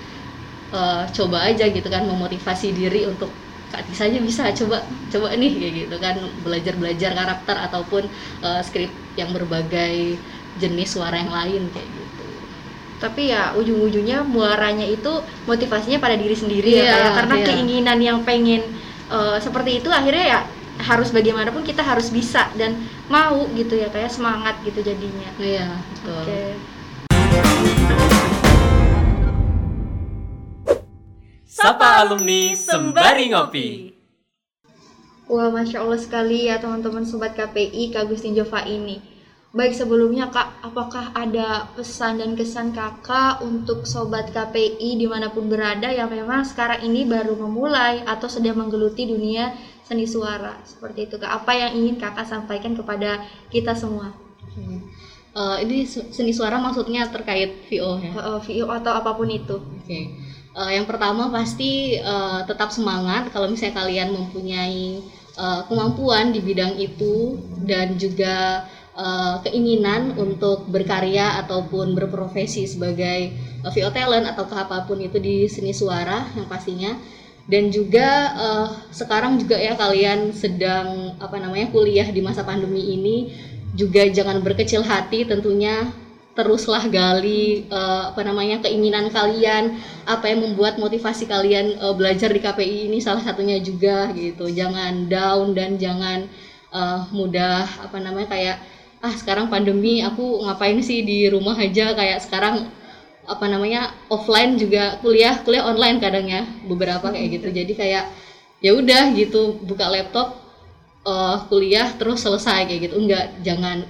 eh, 0.72 1.02
coba 1.14 1.38
aja 1.48 1.64
gitu 1.68 1.88
kan 1.88 2.04
memotivasi 2.04 2.72
diri 2.76 3.08
untuk 3.08 3.30
Kak 3.68 3.84
Tisa 3.84 4.08
aja 4.08 4.16
bisa 4.16 4.48
coba 4.64 4.80
coba 5.12 5.36
nih 5.36 5.52
kayak 5.60 5.74
gitu 5.84 5.96
kan. 6.00 6.16
Belajar 6.40 6.74
belajar 6.80 7.10
karakter 7.12 7.56
ataupun 7.68 8.02
eh, 8.44 8.60
skrip 8.64 8.88
yang 9.20 9.30
berbagai 9.36 10.16
jenis 10.56 10.88
suara 10.96 11.20
yang 11.20 11.28
lain 11.32 11.68
kayak 11.72 11.88
gitu. 11.88 12.24
Tapi 12.98 13.30
ya 13.30 13.54
ujung-ujungnya 13.54 14.26
muaranya 14.26 14.82
itu 14.88 15.22
motivasinya 15.46 16.02
pada 16.02 16.18
diri 16.18 16.34
sendiri 16.34 16.80
ya 16.80 16.82
Iya, 16.82 16.90
Kak, 16.90 16.98
ya. 16.98 17.10
karena 17.22 17.34
iya. 17.36 17.46
keinginan 17.46 17.98
yang 18.00 18.18
pengen 18.24 18.62
eh, 19.12 19.36
seperti 19.38 19.84
itu 19.84 19.88
akhirnya 19.92 20.24
ya 20.24 20.40
harus 20.78 21.10
bagaimanapun 21.10 21.66
kita 21.66 21.82
harus 21.82 22.08
bisa 22.08 22.48
dan 22.54 22.78
mau 23.10 23.50
gitu 23.52 23.74
ya 23.74 23.90
kayak 23.92 24.08
semangat 24.08 24.56
gitu 24.64 24.80
jadinya. 24.80 25.28
Iya 25.36 25.76
betul. 25.92 26.22
Oke 26.24 26.42
Sapa 31.58 31.98
alumni 31.98 32.54
sembari 32.54 33.34
ngopi. 33.34 33.90
Wah, 35.26 35.50
masya 35.50 35.82
Allah 35.82 35.98
sekali 35.98 36.46
ya 36.46 36.62
teman-teman 36.62 37.02
sobat 37.02 37.34
KPI 37.34 37.90
Kak 37.90 38.06
Agustin 38.06 38.38
Jova 38.38 38.62
ini. 38.62 39.02
Baik 39.50 39.74
sebelumnya 39.74 40.30
Kak, 40.30 40.62
apakah 40.62 41.10
ada 41.18 41.66
pesan 41.74 42.22
dan 42.22 42.38
kesan 42.38 42.70
Kakak 42.70 43.42
untuk 43.42 43.90
sobat 43.90 44.30
KPI 44.30 45.02
di 45.02 45.10
mana 45.10 45.34
pun 45.34 45.50
berada 45.50 45.90
yang 45.90 46.06
memang 46.06 46.46
sekarang 46.46 46.86
ini 46.86 47.02
baru 47.02 47.34
memulai 47.34 48.06
atau 48.06 48.30
sedang 48.30 48.62
menggeluti 48.62 49.10
dunia 49.10 49.50
seni 49.82 50.06
suara 50.06 50.62
seperti 50.62 51.10
itu 51.10 51.18
Kak? 51.18 51.42
Apa 51.42 51.58
yang 51.58 51.74
ingin 51.74 51.98
Kakak 51.98 52.30
sampaikan 52.30 52.78
kepada 52.78 53.26
kita 53.50 53.74
semua? 53.74 54.14
Hmm. 54.54 54.86
Eh, 55.38 55.56
ini 55.66 55.86
seni 55.90 56.30
suara 56.30 56.62
maksudnya 56.62 57.06
terkait 57.10 57.66
VO 57.66 57.98
ya 57.98 58.10
Eh, 58.14 58.38
VO 58.46 58.66
atau 58.70 58.92
apa 58.94 59.10
pun 59.18 59.26
itu. 59.26 59.58
Oke, 59.58 60.00
Eh, 60.58 60.70
yang 60.74 60.86
pertama 60.90 61.30
pasti 61.30 61.94
eh, 61.94 62.40
tetap 62.50 62.74
semangat 62.74 63.30
kalau 63.30 63.46
misalnya 63.46 63.78
kalian 63.78 64.08
mempunyai 64.10 64.98
eh, 65.38 65.60
kemampuan 65.70 66.34
di 66.34 66.40
bidang 66.42 66.74
itu 66.82 67.38
dan 67.62 67.94
juga 67.94 68.66
eh, 68.98 69.34
keinginan 69.46 70.18
untuk 70.18 70.66
berkarya 70.66 71.38
ataupun 71.46 71.94
berprofesi 71.94 72.66
sebagai 72.66 73.18
eh, 73.38 73.70
VO 73.70 73.90
talent 73.94 74.26
atau 74.26 74.50
apa 74.50 74.82
pun 74.82 74.98
itu 74.98 75.22
di 75.22 75.46
seni 75.46 75.70
suara 75.70 76.26
yang 76.34 76.50
pastinya. 76.50 76.98
Dan 77.48 77.70
juga 77.70 78.08
eh, 78.34 78.68
sekarang 78.90 79.38
juga 79.38 79.56
ya 79.62 79.78
kalian 79.78 80.34
sedang 80.34 81.14
apa 81.22 81.38
namanya 81.38 81.70
kuliah 81.70 82.08
di 82.10 82.18
masa 82.18 82.42
pandemi 82.42 82.82
ini 82.98 83.16
juga 83.78 84.02
jangan 84.10 84.42
berkecil 84.42 84.82
hati 84.82 85.22
tentunya 85.22 85.86
teruslah 86.38 86.86
gali 86.86 87.66
eh, 87.66 88.02
apa 88.14 88.22
namanya 88.22 88.62
keinginan 88.62 89.10
kalian 89.10 89.74
apa 90.06 90.30
yang 90.30 90.46
membuat 90.46 90.78
motivasi 90.78 91.26
kalian 91.26 91.74
eh, 91.74 91.94
belajar 91.98 92.30
di 92.30 92.38
KPI 92.38 92.86
ini 92.86 93.02
salah 93.02 93.26
satunya 93.26 93.58
juga 93.58 94.14
gitu. 94.14 94.46
Jangan 94.46 95.10
down 95.10 95.58
dan 95.58 95.74
jangan 95.82 96.30
eh, 96.70 97.00
mudah 97.10 97.66
apa 97.90 97.98
namanya 97.98 98.30
kayak 98.30 98.56
ah 99.02 99.14
sekarang 99.18 99.50
pandemi 99.50 99.98
aku 100.02 100.46
ngapain 100.46 100.78
sih 100.78 101.02
di 101.02 101.26
rumah 101.26 101.58
aja? 101.58 101.90
Kayak 101.98 102.22
sekarang 102.22 102.70
apa 103.28 103.44
namanya 103.50 103.92
offline 104.08 104.56
juga 104.56 104.96
kuliah 105.02 105.42
kuliah 105.42 105.66
online 105.66 105.98
kadang 105.98 106.30
ya 106.30 106.46
beberapa 106.70 107.10
kayak 107.10 107.42
gitu. 107.42 107.50
Jadi 107.50 107.72
kayak 107.74 108.04
ya 108.62 108.78
udah 108.78 109.10
gitu 109.18 109.58
buka 109.66 109.90
laptop 109.90 110.38
eh, 111.02 111.36
kuliah 111.50 111.90
terus 111.98 112.22
selesai 112.22 112.70
kayak 112.70 112.80
gitu. 112.86 112.94
Enggak 112.94 113.26
jangan 113.42 113.82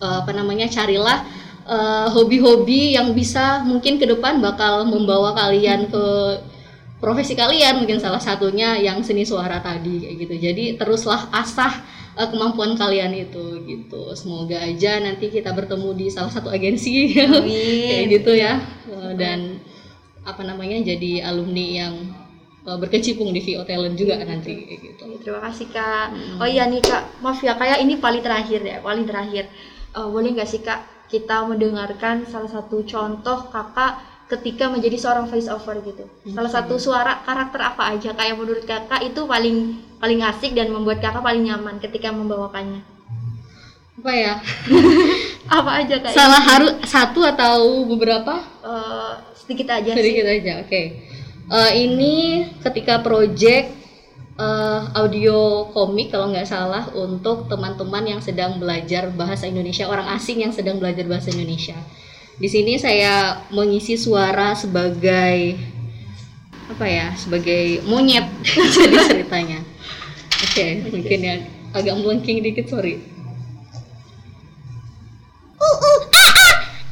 eh, 0.00 0.16
apa 0.24 0.32
namanya 0.32 0.72
carilah 0.72 1.41
eh, 1.66 2.06
hobi-hobi 2.10 2.94
yang 2.96 3.14
bisa 3.14 3.62
mungkin 3.62 3.98
ke 3.98 4.06
depan 4.06 4.42
bakal 4.42 4.86
membawa 4.86 5.34
kalian 5.34 5.90
ke 5.90 6.04
profesi 7.02 7.34
kalian 7.34 7.82
mungkin 7.82 7.98
salah 7.98 8.22
satunya 8.22 8.78
yang 8.78 9.02
seni 9.02 9.26
suara 9.26 9.58
tadi 9.58 10.06
kayak 10.06 10.16
gitu. 10.22 10.34
Jadi 10.38 10.64
teruslah 10.78 11.26
asah 11.34 11.82
eh, 12.14 12.28
kemampuan 12.30 12.78
kalian 12.78 13.10
itu 13.10 13.66
gitu. 13.66 14.14
Semoga 14.14 14.62
aja 14.62 15.02
nanti 15.02 15.26
kita 15.26 15.50
bertemu 15.50 15.90
di 15.98 16.06
salah 16.06 16.30
satu 16.30 16.54
agensi 16.54 17.10
kayak 17.90 18.06
gitu 18.06 18.32
ya. 18.38 18.62
Eh, 18.86 19.12
dan 19.18 19.58
apa 20.22 20.46
namanya 20.46 20.78
jadi 20.94 21.26
alumni 21.26 21.66
yang 21.82 21.94
eh, 22.62 22.78
berkecimpung 22.78 23.34
di 23.34 23.42
VO 23.42 23.66
Talent 23.66 23.98
juga 23.98 24.22
nanti 24.22 24.54
kayak 24.62 24.80
gitu. 24.86 25.02
Oke, 25.10 25.26
Terima 25.26 25.42
kasih 25.50 25.66
kak. 25.74 26.08
Oh 26.38 26.46
iya 26.46 26.70
nih 26.70 26.78
kak, 26.78 27.18
maaf 27.18 27.42
ya 27.42 27.58
kayak 27.58 27.82
ini 27.82 27.98
paling 27.98 28.22
terakhir 28.22 28.62
ya, 28.62 28.78
paling 28.78 29.02
terakhir. 29.10 29.50
Eh, 29.92 30.08
boleh 30.08 30.38
nggak 30.38 30.46
sih 30.46 30.62
kak 30.62 30.91
kita 31.12 31.44
mendengarkan 31.44 32.24
salah 32.24 32.48
satu 32.48 32.80
contoh 32.82 33.46
kakak 33.46 34.00
ketika 34.26 34.64
menjadi 34.66 34.96
seorang 34.96 35.28
voice 35.28 35.44
over 35.46 35.76
gitu. 35.78 36.08
Salah 36.26 36.48
satu 36.48 36.80
suara 36.80 37.20
karakter 37.20 37.60
apa 37.60 37.92
aja 37.92 38.10
kak 38.10 38.24
yang 38.24 38.40
menurut 38.40 38.64
kakak 38.64 39.04
itu 39.04 39.20
paling 39.22 39.56
paling 39.98 40.24
asik 40.24 40.56
dan 40.56 40.72
membuat 40.72 40.98
kakak 40.98 41.20
paling 41.20 41.44
nyaman 41.44 41.76
ketika 41.78 42.08
membawakannya. 42.08 42.80
apa 43.92 44.08
ya 44.10 44.34
Apa 45.60 45.70
aja 45.78 46.00
kak? 46.00 46.10
salah 46.10 46.40
harus 46.40 46.74
satu 46.82 47.22
atau 47.22 47.60
beberapa 47.84 48.40
Eh, 48.64 49.12
sedikit 49.36 49.68
aja 49.68 49.92
sedikit 49.92 50.24
sih. 50.24 50.34
aja 50.40 50.52
oke 50.58 50.82
Eh, 51.44 51.72
ini 51.76 52.14
ketika 52.58 52.98
project 52.98 53.81
eh, 54.38 54.80
audio 54.96 55.68
komik 55.72 56.12
kalau 56.12 56.32
nggak 56.32 56.48
salah 56.48 56.88
untuk 56.96 57.48
teman-teman 57.48 58.16
yang 58.16 58.20
sedang 58.22 58.56
belajar 58.56 59.12
bahasa 59.12 59.48
Indonesia 59.48 59.88
orang 59.88 60.08
asing 60.16 60.44
yang 60.44 60.52
sedang 60.54 60.80
belajar 60.80 61.04
bahasa 61.04 61.32
Indonesia. 61.32 61.76
Di 62.40 62.48
sini 62.48 62.80
saya 62.80 63.44
mengisi 63.52 63.94
suara 64.00 64.56
sebagai 64.56 65.58
apa 66.72 66.86
ya 66.88 67.12
sebagai 67.12 67.84
monyet 67.84 68.24
jadi 68.76 68.96
ceritanya. 69.08 69.60
Oke 70.42 70.66
mungkin 70.88 71.18
ya 71.20 71.36
agak 71.76 71.94
melengking 72.00 72.40
dikit 72.40 72.68
sorry. 72.72 73.12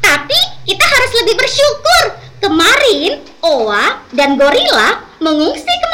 Tapi 0.01 0.39
kita 0.67 0.85
harus 0.85 1.13
lebih 1.23 1.35
bersyukur. 1.39 2.05
Kemarin, 2.41 3.21
Oa 3.45 4.01
dan 4.17 4.41
Gorila 4.41 5.05
mengungsi 5.21 5.69
kemari 5.69 5.90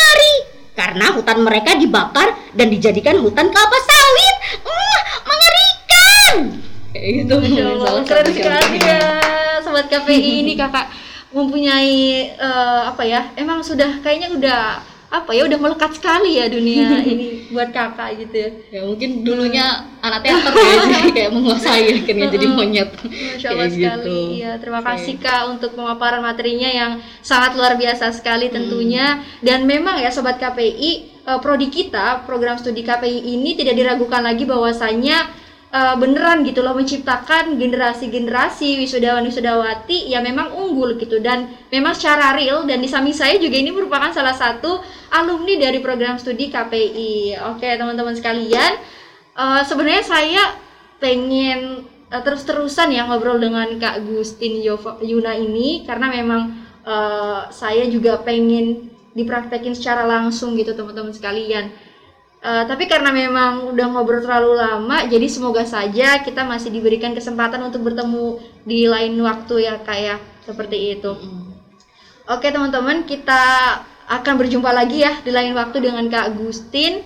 karena 0.77 1.17
hutan 1.17 1.41
mereka 1.41 1.75
dibakar 1.75 2.37
dan 2.53 2.69
dijadikan 2.69 3.17
hutan 3.19 3.49
kelapa 3.49 3.79
sawit. 3.81 4.37
Mm, 4.63 4.99
mengerikan. 5.25 6.35
kayak 6.93 7.11
gitu 7.25 7.35
Masya 7.41 7.65
Allah, 7.65 7.89
Salah 7.89 8.05
keren 8.05 8.27
sekali 8.33 8.79
ya 8.81 9.01
sobat 9.65 9.87
KPI 9.91 10.33
ini 10.47 10.53
kakak 10.57 10.89
mempunyai 11.35 12.33
eh, 12.33 12.83
apa 12.87 13.03
ya 13.05 13.29
emang 13.37 13.61
sudah 13.61 14.01
kayaknya 14.01 14.33
udah 14.33 14.63
apa 15.17 15.31
ya 15.33 15.47
udah 15.47 15.59
melekat 15.59 15.97
sekali 15.97 16.37
ya 16.37 16.47
dunia 16.47 17.01
ini 17.13 17.49
buat 17.49 17.71
kakak 17.71 18.21
gitu 18.27 18.37
ya. 18.37 18.51
Ya 18.75 18.81
mungkin 18.85 19.23
dulunya 19.23 19.67
anak 20.01 20.21
teater 20.23 20.53
ya 20.53 20.75
jadi 20.93 21.11
kayak 21.13 21.31
menguasai 21.33 21.85
akhirnya 22.03 22.27
jadi 22.29 22.47
monyet. 22.51 22.91
Masya 22.93 23.49
Allah 23.49 23.67
Kayak 23.67 23.73
sekali. 23.73 24.05
gitu. 24.05 24.17
ya 24.43 24.53
terima 24.61 24.81
kasih 24.83 25.15
kak 25.17 25.43
untuk 25.49 25.71
pemaparan 25.73 26.21
materinya 26.21 26.69
yang 26.69 26.93
sangat 27.21 27.57
luar 27.57 27.75
biasa 27.75 28.13
sekali 28.13 28.49
tentunya. 28.49 29.23
Dan 29.41 29.65
memang 29.65 29.97
ya 29.99 30.11
sobat 30.11 30.37
KPI 30.37 30.91
eh, 31.25 31.39
prodi 31.41 31.69
kita 31.69 32.23
program 32.25 32.57
studi 32.57 32.83
KPI 32.83 33.37
ini 33.37 33.57
tidak 33.57 33.75
diragukan 33.75 34.23
lagi 34.23 34.45
bahwasanya 34.45 35.46
eh, 35.73 35.97
beneran 35.99 36.43
gitu 36.47 36.63
loh 36.63 36.75
menciptakan 36.75 37.57
generasi-generasi 37.59 38.79
wisudawan 38.83 39.27
wisudawati 39.27 40.11
yang 40.11 40.23
memang 40.23 40.53
unggul 40.55 40.95
gitu 40.99 41.19
dan 41.23 41.51
memang 41.71 41.95
secara 41.95 42.35
real 42.35 42.67
dan 42.69 42.83
di 42.83 42.89
samping 42.91 43.15
saya 43.15 43.39
juga 43.39 43.57
ini 43.59 43.71
merupakan 43.75 44.11
salah 44.11 44.35
satu 44.35 44.83
alumni 45.15 45.55
dari 45.59 45.79
program 45.83 46.19
studi 46.19 46.51
KPI 46.51 47.39
oke 47.55 47.67
teman-teman 47.67 48.15
sekalian 48.15 48.73
eh, 49.35 49.63
sebenarnya 49.67 50.05
saya 50.05 50.43
pengen 50.99 51.87
eh, 52.11 52.23
terus-terusan 52.23 52.95
ya 52.95 53.07
ngobrol 53.07 53.39
dengan 53.39 53.67
Kak 53.77 54.07
Gustin 54.07 54.65
Yuna 55.03 55.33
ini 55.37 55.85
karena 55.85 56.11
memang 56.11 56.43
eh, 56.87 57.41
saya 57.53 57.85
juga 57.91 58.23
pengen 58.23 58.97
dipraktekin 59.17 59.73
secara 59.73 60.05
langsung 60.05 60.55
gitu 60.61 60.77
teman-teman 60.77 61.11
sekalian. 61.11 61.73
Eh, 62.47 62.65
tapi 62.71 62.87
karena 62.87 63.11
memang 63.11 63.75
udah 63.75 63.87
ngobrol 63.91 64.23
terlalu 64.23 64.55
lama, 64.55 65.03
jadi 65.11 65.27
semoga 65.27 65.67
saja 65.67 66.23
kita 66.23 66.47
masih 66.47 66.71
diberikan 66.71 67.11
kesempatan 67.11 67.59
untuk 67.67 67.83
bertemu 67.83 68.39
di 68.63 68.87
lain 68.87 69.19
waktu 69.19 69.67
ya 69.67 69.83
kak 69.83 69.99
ya 69.99 70.17
seperti 70.47 70.95
itu. 70.95 71.11
Oke 72.31 72.55
teman-teman, 72.55 73.03
kita 73.03 73.43
akan 74.07 74.35
berjumpa 74.39 74.71
lagi 74.71 75.03
ya 75.03 75.19
di 75.27 75.35
lain 75.35 75.59
waktu 75.59 75.91
dengan 75.91 76.07
Kak 76.07 76.39
Gustin. 76.39 77.03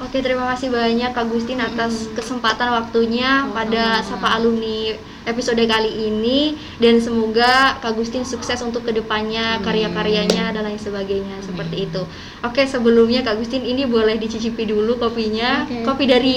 Oke, 0.00 0.24
terima 0.24 0.48
kasih 0.56 0.72
banyak 0.72 1.12
Kak 1.12 1.28
Gustin 1.28 1.60
atas 1.60 2.08
kesempatan 2.16 2.72
waktunya 2.72 3.44
pada 3.52 4.00
Sapa 4.00 4.40
Alumni 4.40 4.96
episode 5.30 5.62
kali 5.62 6.10
ini 6.10 6.58
dan 6.82 6.98
semoga 6.98 7.78
Kak 7.78 7.94
Gustin 7.94 8.26
sukses 8.26 8.58
untuk 8.66 8.82
ke 8.82 8.90
depannya 8.90 9.62
karya-karyanya 9.62 10.50
dan 10.50 10.66
lain 10.66 10.76
sebagainya 10.76 11.38
seperti 11.46 11.86
itu. 11.86 12.02
Oke, 12.42 12.66
sebelumnya 12.66 13.22
Kak 13.22 13.38
Gustin 13.38 13.62
ini 13.62 13.86
boleh 13.86 14.18
dicicipi 14.18 14.66
dulu 14.66 14.98
kopinya, 14.98 15.64
Oke. 15.70 15.86
kopi 15.86 16.04
dari 16.10 16.36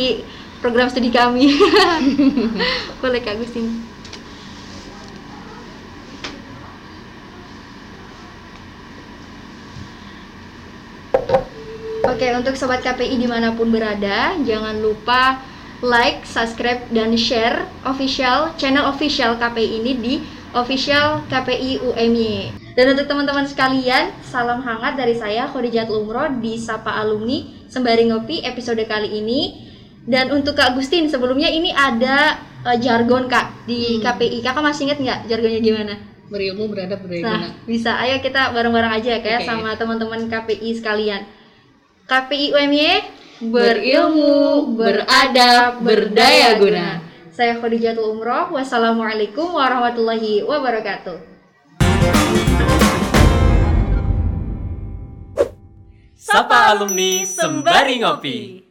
program 0.62 0.88
studi 0.88 1.10
kami. 1.10 1.58
boleh 3.02 3.20
Kak 3.26 3.42
Gustin. 3.42 3.94
Oke, 12.04 12.30
untuk 12.38 12.54
sobat 12.54 12.86
KPI 12.86 13.18
di 13.18 13.26
mana 13.26 13.58
pun 13.58 13.74
berada, 13.74 14.38
jangan 14.46 14.78
lupa 14.78 15.53
like, 15.84 16.24
subscribe, 16.24 16.80
dan 16.96 17.14
share 17.20 17.68
official 17.84 18.56
channel 18.56 18.88
official 18.88 19.36
KPI 19.36 19.84
ini 19.84 19.92
di 20.00 20.14
official 20.56 21.28
KPI 21.28 21.84
UMY. 21.84 22.56
Dan 22.74 22.96
untuk 22.96 23.06
teman-teman 23.06 23.46
sekalian, 23.46 24.16
salam 24.26 24.64
hangat 24.64 24.98
dari 24.98 25.14
saya 25.14 25.46
Khadijat 25.46 25.92
Umroh 25.92 26.42
di 26.42 26.58
Sapa 26.58 26.98
Alumni 26.98 27.68
Sembari 27.70 28.10
Ngopi 28.10 28.42
episode 28.42 28.82
kali 28.88 29.22
ini. 29.22 29.70
Dan 30.04 30.34
untuk 30.34 30.58
Kak 30.58 30.74
Agustin, 30.74 31.06
sebelumnya 31.12 31.52
ini 31.52 31.70
ada 31.70 32.42
eh, 32.66 32.78
jargon 32.82 33.30
Kak 33.30 33.70
di 33.70 34.02
KPI. 34.02 34.42
Kakak 34.42 34.64
masih 34.66 34.90
ingat 34.90 35.00
nggak 35.04 35.20
jargonnya 35.30 35.62
gimana? 35.62 35.96
berilmu 36.34 36.66
beradab 36.74 37.06
berdaya 37.06 37.22
Nah, 37.22 37.42
bisa. 37.70 37.94
Ayo 38.02 38.18
kita 38.18 38.50
bareng-bareng 38.58 38.94
aja 38.98 39.22
kayak 39.22 39.46
Oke. 39.46 39.48
sama 39.54 39.78
teman-teman 39.78 40.26
KPI 40.26 40.70
sekalian. 40.82 41.30
KPI 42.10 42.58
UMY 42.58 42.90
berilmu, 43.42 44.76
beradab, 44.78 45.82
berdaya 45.82 46.60
guna. 46.60 47.02
Saya 47.34 47.58
Khadijatul 47.58 48.14
Umroh. 48.18 48.54
Wassalamualaikum 48.54 49.58
warahmatullahi 49.58 50.46
wabarakatuh. 50.46 51.18
Sapa 56.14 56.72
alumni 56.72 57.26
sembari 57.26 58.00
ngopi. 58.00 58.63